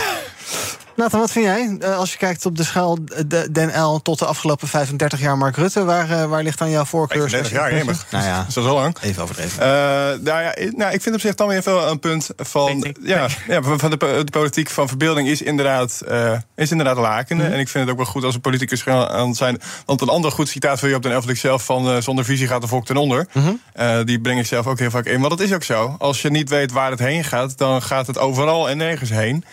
[0.96, 1.78] Nathan, wat vind jij?
[1.80, 5.38] Eh, als je kijkt op de schaal de- Den L tot de afgelopen 35 jaar
[5.38, 5.84] Mark Rutte...
[5.84, 7.30] waar, eh, waar ligt dan jouw voorkeur?
[7.30, 8.06] 30 jaar, jemig.
[8.12, 8.96] Nou ja, al zo lang.
[9.02, 9.62] even overdreven.
[9.64, 9.68] Eh,
[10.24, 12.96] nou ja, ik- nou, ik vind op zich dan weer wel een punt van.
[13.04, 17.44] Ja, ja, van de, po- de politiek van verbeelding is inderdaad, eh, is inderdaad lakende.
[17.44, 19.62] En ik vind het ook wel goed als een politicus gaan aan zijn.
[19.86, 22.48] Want een ander goed citaat van Joop den Elf, ik zelf van eh, zonder visie
[22.48, 23.28] gaat de volk ten onder.
[23.74, 25.18] Eh, die breng ik zelf ook heel vaak in.
[25.22, 25.96] Want dat is ook zo.
[26.00, 29.44] Als je niet weet waar het heen gaat, dan gaat het overal en nergens heen.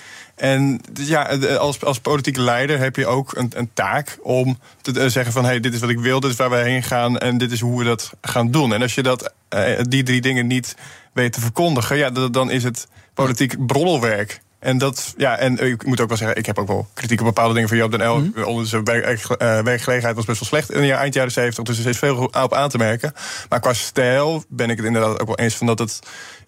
[0.41, 1.23] En dus ja,
[1.57, 5.45] als, als politieke leider heb je ook een, een taak om te eh, zeggen van...
[5.45, 7.61] hey, dit is wat ik wil, dit is waar we heen gaan en dit is
[7.61, 8.75] hoe we dat gaan doen.
[8.75, 10.77] En als je dat, eh, die drie dingen niet
[11.13, 11.97] weet te verkondigen...
[11.97, 14.41] Ja, dan- is het politiek broddelwerk.
[14.59, 17.27] En dat, ja, en ik moet ook wel zeggen, ik heb ook wel kritiek op
[17.27, 18.45] bepaalde dingen van Joop den L.
[18.45, 21.91] Onder zijn eh, werkgelegenheid was best wel slecht in de eind jaren 70, dus er
[21.91, 23.13] is veel op aan te merken.
[23.49, 25.99] Maar qua stijl ben ik het inderdaad ook wel eens van dat het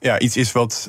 [0.01, 0.89] ja, iets is wat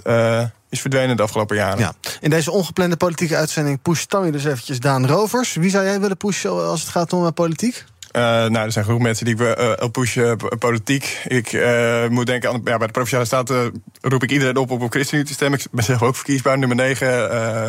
[0.73, 1.79] is verdwenen de afgelopen jaren.
[1.79, 1.93] Ja.
[2.19, 5.53] In deze ongeplande politieke uitzending pusht Tammy dus eventjes Daan Rovers.
[5.53, 7.83] Wie zou jij willen pushen als het gaat om eh, politiek?
[8.11, 11.23] Eh, nou, er zijn genoeg mensen die ik wil eh, pushen politiek.
[11.27, 11.51] Ik
[12.09, 15.27] moet denken aan ja, bij de provinciale staten roep ik iedereen op om op ChristenUnie
[15.27, 15.59] te stemmen.
[15.59, 17.07] Ik ben zelf ook verkiesbaar, nummer 9.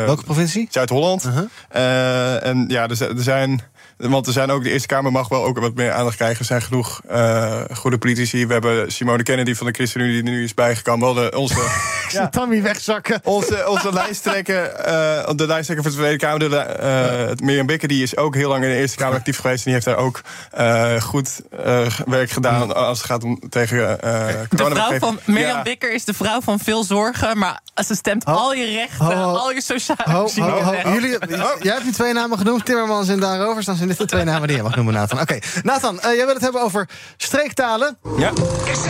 [0.06, 0.68] Welke provincie?
[0.70, 1.30] Zuid-Holland.
[1.68, 3.62] Eh, en ja, er, er zijn.
[3.96, 6.38] Want er zijn ook, de Eerste Kamer mag wel ook wat meer aandacht krijgen.
[6.38, 8.46] Er zijn genoeg eh, goede politici.
[8.46, 11.00] We hebben Simone Kennedy van de ChristenUnie die er nu is bijgekomen.
[11.00, 11.54] We hadden onze,
[12.10, 12.28] Ja.
[12.28, 13.20] Tammy wegzakken.
[13.24, 18.02] onze, onze lijsttrekker, eh, de lijsttrekker voor de Tweede Kamer, de, eh, Mirjam Bikker, die
[18.02, 19.58] is ook heel lang in de Eerste Kamer actief geweest.
[19.58, 20.20] En die heeft daar ook
[20.50, 25.56] eh, goed eh, werk gedaan als het gaat om tegen eh De vrouw van Mirjam
[25.56, 25.62] Ja.
[25.62, 29.36] Bikker is de vrouw van veel zorgen, maar ze stemt al je rechten, ho, ho.
[29.36, 30.70] al je sociale Ho, ho, voorzieningen ho.
[30.70, 30.92] weg.
[30.92, 31.18] Jullie,
[31.60, 33.66] jij hebt nu twee namen genoemd, Timmermans en Daan Rovers.
[33.84, 35.20] Zijn dit de twee namen die je mag noemen, Nathan.
[35.20, 37.98] Oké, Nathan, eh, jij wil het hebben over streektalen.
[38.16, 38.30] Ja.
[38.30, 38.82] Is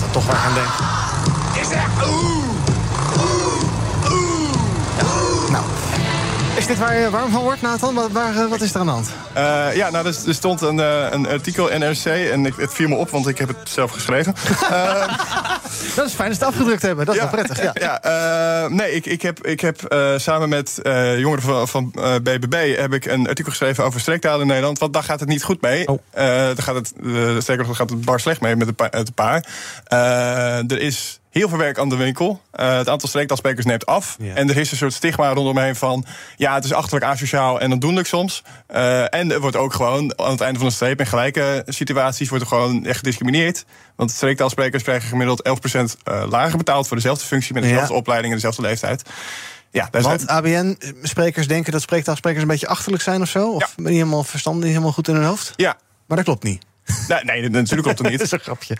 [0.00, 0.66] dat toch waar ik aan denk?
[1.70, 2.37] Ja.
[6.68, 7.94] Dit waar je warm van wordt, Nathan?
[7.94, 9.10] Wat, waar, eh, wat is er aan de hand?
[9.32, 12.74] Eh, ja, nou, er, er stond een, eh, een artikel in NRC en ik, het
[12.74, 14.34] viel me op, want ik heb het zelf geschreven.
[15.96, 17.06] Dat is fijn dat ze het afgedrukt hebben.
[17.06, 17.72] Dat is wel prettig, ja.
[18.02, 19.80] ja, nee, ik, ik heb, ik heb
[20.16, 20.80] samen met
[21.16, 21.90] jongeren van, van
[22.22, 24.78] BBB heb ik een artikel geschreven over streektalen in Nederland.
[24.78, 25.86] Want daar gaat het niet goed mee.
[25.86, 26.92] Eh, daar gaat het,
[27.38, 28.88] sterker nog, gaat het bar slecht mee met een paar.
[28.92, 29.44] Met een paar.
[30.68, 32.40] Er is heel veel werk aan de winkel.
[32.50, 34.16] Eh, het aantal streektaalsprekers neemt af.
[34.34, 36.04] En er is een soort stigma rondomheen van...
[36.36, 38.42] ja, het is achterlijk asociaal en ondoenlijk soms.
[38.66, 41.00] Eh, en er wordt ook gewoon aan het einde van de streep...
[41.00, 43.64] in gelijke situaties wordt er gewoon echt gediscrimineerd.
[43.96, 46.86] Want streektaalsprekers krijgen gemiddeld 11% uh, lager betaald...
[46.88, 47.98] voor dezelfde functie met dezelfde Ja.
[47.98, 49.02] opleiding en dezelfde leeftijd.
[49.70, 53.50] Ja, daar Want ABN-sprekers denken dat spreektaalsprekers een beetje achterlijk zijn of zo?
[53.52, 55.52] Of niet helemaal verstandig, niet helemaal goed in hun hoofd?
[55.56, 55.76] Ja.
[56.06, 56.62] Maar dat klopt niet.
[57.08, 58.18] Nee, nee, natuurlijk klopt het niet.
[58.18, 58.76] dat is een grapje.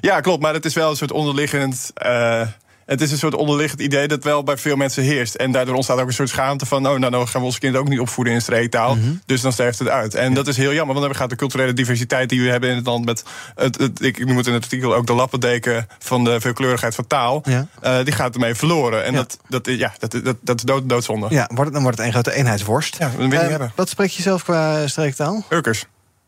[0.00, 0.42] Ja, klopt.
[0.42, 1.90] Maar het is wel een soort onderliggend.
[1.94, 2.42] eh,
[2.86, 5.34] het is een soort onderliggend idee dat wel bij veel mensen heerst.
[5.34, 6.86] En daardoor ontstaat ook een soort schaamte van...
[6.88, 8.94] oh, nou, dan gaan we ons kind ook niet opvoeden in streektaal.
[8.96, 9.08] Mhm.
[9.26, 10.14] Dus dan sterft het uit.
[10.14, 12.28] En dat is heel jammer, want dan gaat de culturele diversiteit...
[12.28, 13.22] die we hebben in het land met,
[13.54, 15.06] het, het- ik noem het in het artikel ook...
[15.06, 17.42] de lappendeken van de veelkleurigheid van taal...
[17.44, 17.66] Ja.
[17.80, 19.04] eh, die gaat ermee verloren.
[19.04, 21.26] En dat, dat, is- ja, dat, dat, dat is dood, doodzonde.
[21.30, 22.96] Ja, wordt het, dan wordt het een grote eenheidsworst.
[22.98, 23.72] Ja, dat wil je niet Eh, hebben.
[23.74, 25.44] Wat spreek je zelf qua streektaal?
[25.48, 25.84] Urkers.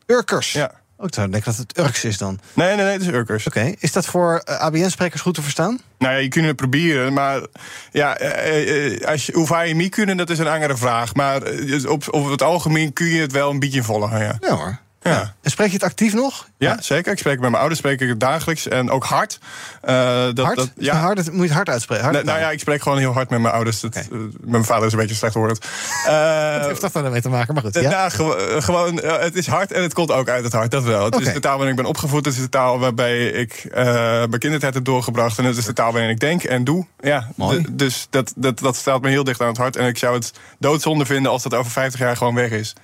[0.07, 0.53] Urkers?
[0.53, 0.71] Ja.
[1.01, 2.38] Ook ik zou denken dat het Urks is dan.
[2.53, 3.46] Nee, nee, nee, het is Urkers.
[3.46, 5.80] Oké, is dat voor eh, ABN-sprekers goed te verstaan?
[5.98, 7.42] Nou ja, je kunt het proberen, maar
[7.92, 11.14] ja, eh, eh, als je, hoe vaar je mee kunnen, dat is een andere vraag.
[11.14, 14.36] Maar dus op, op het algemeen kun je het wel een beetje volgen, ja.
[14.40, 14.78] Ja hoor.
[15.03, 15.34] Ja.
[15.42, 16.48] En spreek je het actief nog?
[16.59, 17.12] Ja, zeker.
[17.12, 19.38] Ik spreek met mijn ouders spreek ik het dagelijks en ook hard.
[19.82, 19.94] Eh,
[20.34, 20.57] dat, hard?
[20.57, 20.94] Dat, ja.
[20.96, 21.26] hard?
[21.26, 22.05] Moet je het hard uitspreken?
[22.05, 23.80] Hard Nee, nou ja, ik spreek gewoon heel hard met mijn ouders.
[23.80, 25.64] Dat, eh, met mijn vader is een beetje slecht hoorend.
[26.07, 26.11] Uh,
[26.57, 27.55] Wat heeft dat dan mee te maken?
[27.55, 27.90] Maar goed, ja.
[27.90, 30.70] Nou, gewo- eh, gewoon, eh, het is hard en het komt ook uit het hart,
[30.70, 31.05] dat wel.
[31.05, 32.24] Het is de taal waarin ik ben opgevoed.
[32.24, 35.38] Het is de taal waarbij ik eh, mijn kindertijd heb doorgebracht.
[35.38, 36.86] En het is de taal waarin ik denk en doe.
[37.01, 37.66] Ja, Mooi.
[37.70, 39.76] dus dat, dat, dat staat me heel dicht aan het hart.
[39.76, 42.74] En ik zou het doodzonde vinden als dat over 50 jaar gewoon weg is.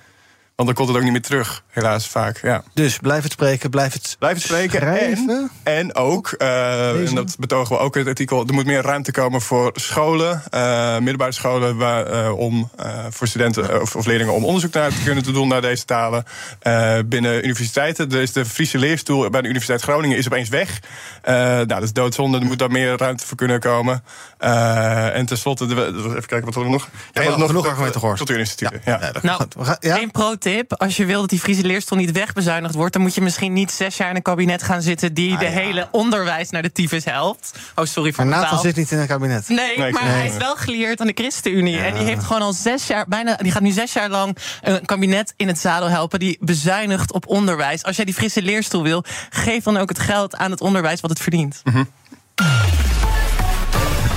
[0.57, 2.39] Want dan komt het ook niet meer terug, helaas vaak.
[2.41, 2.63] Ja.
[2.73, 4.79] Dus blijf het spreken, blijf het Blijf het spreken.
[4.79, 5.51] schrijven.
[5.63, 8.47] En, en ook, eh, en dat betogen we ook in het artikel...
[8.47, 11.77] er moet meer ruimte komen voor scholen, eh, middelbare scholen...
[11.77, 15.31] Waar, eh, om eh, voor studenten of, of leerlingen om onderzoek naar te kunnen te
[15.31, 16.23] doen naar deze talen.
[16.59, 20.79] Eh, binnen universiteiten, er is de Friese leerstoel bij de Universiteit Groningen is opeens weg.
[21.21, 24.03] Eh, nou, dat is doodzonde, er moet daar meer ruimte voor kunnen komen.
[24.37, 26.89] Eh, en tenslotte, de, even kijken wat we nog...
[27.13, 28.17] Ja, we hadden genoeg argumenten gehoord.
[28.17, 29.11] Cultuurinstituten, ja.
[29.21, 29.41] Nou,
[29.79, 30.11] één
[30.67, 32.93] Als je wil dat die Friese leerstoel niet wegbezuinigd wordt...
[32.93, 35.13] dan moet je misschien niet zes jaar in een kabinet gaan zitten...
[35.13, 37.51] die de hele onderwijs naar de tyfus helpt.
[37.75, 39.49] Oh, sorry voor Maar Nathan zit niet in een kabinet.
[39.49, 41.77] Nee, maar hij is wel geleerd aan de ChristenUnie.
[41.77, 44.85] En die heeft gewoon al zes jaar, bijna, die gaat nu zes jaar lang een
[44.85, 46.19] kabinet in het zadel helpen.
[46.19, 47.83] Die bezuinigt op onderwijs.
[47.83, 51.09] Als jij die frisse leerstoel wil, geef dan ook het geld aan het onderwijs wat
[51.09, 51.61] het verdient.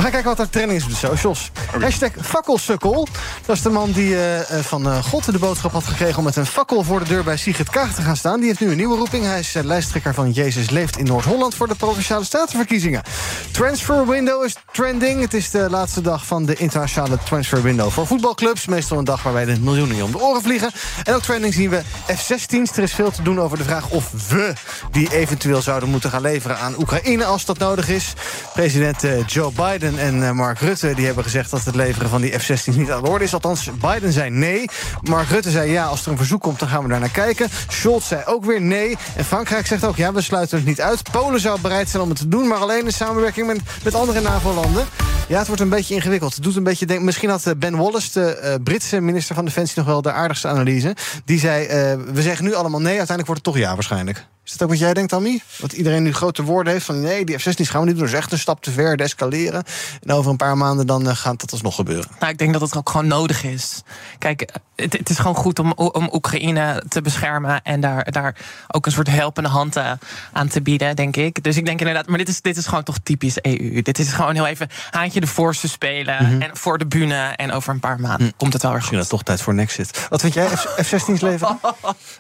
[0.01, 1.51] We gaan kijken wat er trending is op de socials.
[1.81, 3.09] Hashtag fakkelsukkel.
[3.47, 6.19] Dat is de man die eh, eh, van eh, God de boodschap had gekregen...
[6.19, 8.39] om met een fakkel voor de deur bij Sigrid Kaag te gaan staan.
[8.39, 9.25] Die heeft nu een nieuwe roeping.
[9.25, 11.55] Hij is lijsttrekker van Jezus Leeft in Noord-Holland...
[11.55, 13.03] voor de Provinciale Statenverkiezingen.
[13.51, 15.21] Transfer window is trending.
[15.21, 18.67] Het is de laatste dag van de internationale transfer window voor voetbalclubs.
[18.67, 20.71] Meestal een dag waarbij de miljoenen om de oren vliegen.
[21.05, 22.77] En ook trending zien we F-16's.
[22.77, 24.53] Er is veel te doen over de vraag of we
[24.91, 27.25] die eventueel zouden moeten gaan leveren aan Oekraïne...
[27.25, 28.13] als dat nodig is.
[28.55, 32.39] President Joe Biden en eh, Mark Rutte die hebben gezegd dat het leveren van die
[32.39, 33.35] F-16's niet aan de orde is.
[33.35, 34.65] Althans, Biden zei nee.
[35.03, 37.49] Mark Rutte zei ja, als er een verzoek komt, dan gaan we daar naar kijken.
[37.69, 38.97] Scholz zei ook weer nee.
[39.17, 41.11] En Frankrijk zegt ook ja, we sluiten het niet uit.
[41.11, 44.21] Polen zou bereid zijn om het te doen, maar alleen in samenwerking met, met andere
[44.21, 44.85] NAVO-landen.
[45.29, 46.35] Ja, het wordt een beetje ingewikkeld.
[46.35, 49.45] Het doet een beetje denk, misschien had eh, Ben Wallace, de eh, Britse minister van
[49.45, 50.97] Defensie, nog wel de aardigste analyse.
[51.25, 51.67] Die zei:
[52.13, 54.27] We zeggen nu allemaal nee, uiteindelijk wordt het toch ja, waarschijnlijk.
[54.51, 55.43] Is dat ook wat jij denkt, Tammy?
[55.59, 58.05] Dat iedereen nu grote woorden heeft van nee, die F-16's gaan we niet doen.
[58.05, 59.63] Dat is echt een stap te ver, escaleren.
[60.03, 62.11] En over een paar maanden dan eh, gaat dat alsnog gebeuren.
[62.21, 63.83] Nou, ik denk dat het ook gewoon nodig is.
[64.19, 68.37] Kijk, het, het is gewoon goed om, om Oekraïne te beschermen en daar, daar
[68.69, 69.91] ook een soort helpende hand eh,
[70.33, 71.43] aan te bieden, denk ik.
[71.43, 73.83] Dus ik denk inderdaad, maar dit is, dit is gewoon toch typisch EU.
[73.83, 76.43] Dit is gewoon heel even haantje de voorste spelen Mhm.
[76.43, 78.91] en voor de bühne en over een paar maanden komt het wel weer goed.
[78.91, 80.07] Misschien dat het toch tijd voor next zit.
[80.09, 81.59] Wat vind jij, F- F-16's leveren?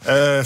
[0.04, 0.40] Eh,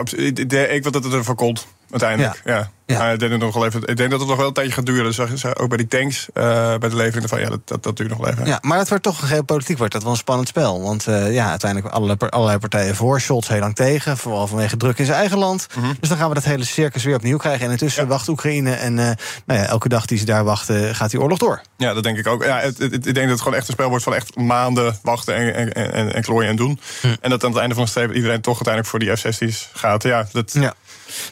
[0.00, 2.42] op- ik, weet dat het ervan komt, uiteindelijk.
[2.44, 2.70] Ja.
[2.86, 4.72] Ik, denk dat het nog wel even, ik denk dat het nog wel een tijdje
[4.72, 5.04] gaat duren.
[5.30, 6.42] Dus ook bij die tanks, eh,
[6.78, 8.46] bij de levering van ja, dat, dat, dat duurt nog wel even.
[8.46, 10.82] Ja, maar het wordt toch geopolitiek wordt dat wel een spannend spel.
[10.82, 13.20] Want eh, ja, uiteindelijk allerlei, allerlei partijen voor.
[13.20, 15.66] Scholz heel lang tegen, vooral vanwege druk in zijn eigen land.
[16.00, 17.64] Dus dan gaan we dat hele circus weer opnieuw krijgen.
[17.66, 19.04] En intussen wacht Oekraïne en eh,
[19.46, 20.94] nou ja, elke dag die ze daar wachten...
[20.94, 21.60] gaat die oorlog door.
[21.76, 22.44] Ja, dat denk ik ook.
[22.44, 24.98] Ja, het, het- ik denk dat het gewoon echt een spel wordt van echt maanden
[25.02, 26.80] wachten en, en, en, en klooien en doen.
[27.20, 30.02] En dat aan het einde van de streep iedereen toch uiteindelijk voor die F-16's gaat.
[30.02, 30.74] Ja, dat Ja.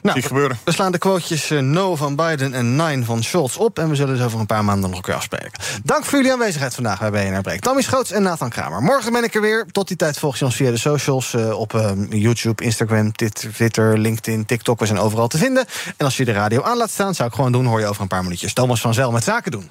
[0.03, 0.59] Nou, zie gebeuren.
[0.65, 3.79] We slaan de quotejes eh, no van Biden en nine van Scholz op.
[3.79, 5.53] En we zullen dus over een paar maanden nog een keer afspreken.
[5.85, 7.61] Dank voor jullie aanwezigheid vandaag bij BNR Break.
[7.61, 8.83] Tammy Schoots en Nathan Kramer.
[8.83, 9.67] Morgen ben ik er weer.
[9.73, 11.35] Tot die tijd volg je ons via de socials.
[11.35, 14.79] eh, op eh, YouTube, Instagram, Twitter, LinkedIn, TikTok.
[14.81, 15.67] We zijn overal te vinden.
[15.97, 17.67] En als je de radio aan laat staan, zou ik gewoon doen.
[17.67, 18.53] Hoor je over een paar minuutjes.
[18.53, 19.71] Thomas van Zel met Zaken doen.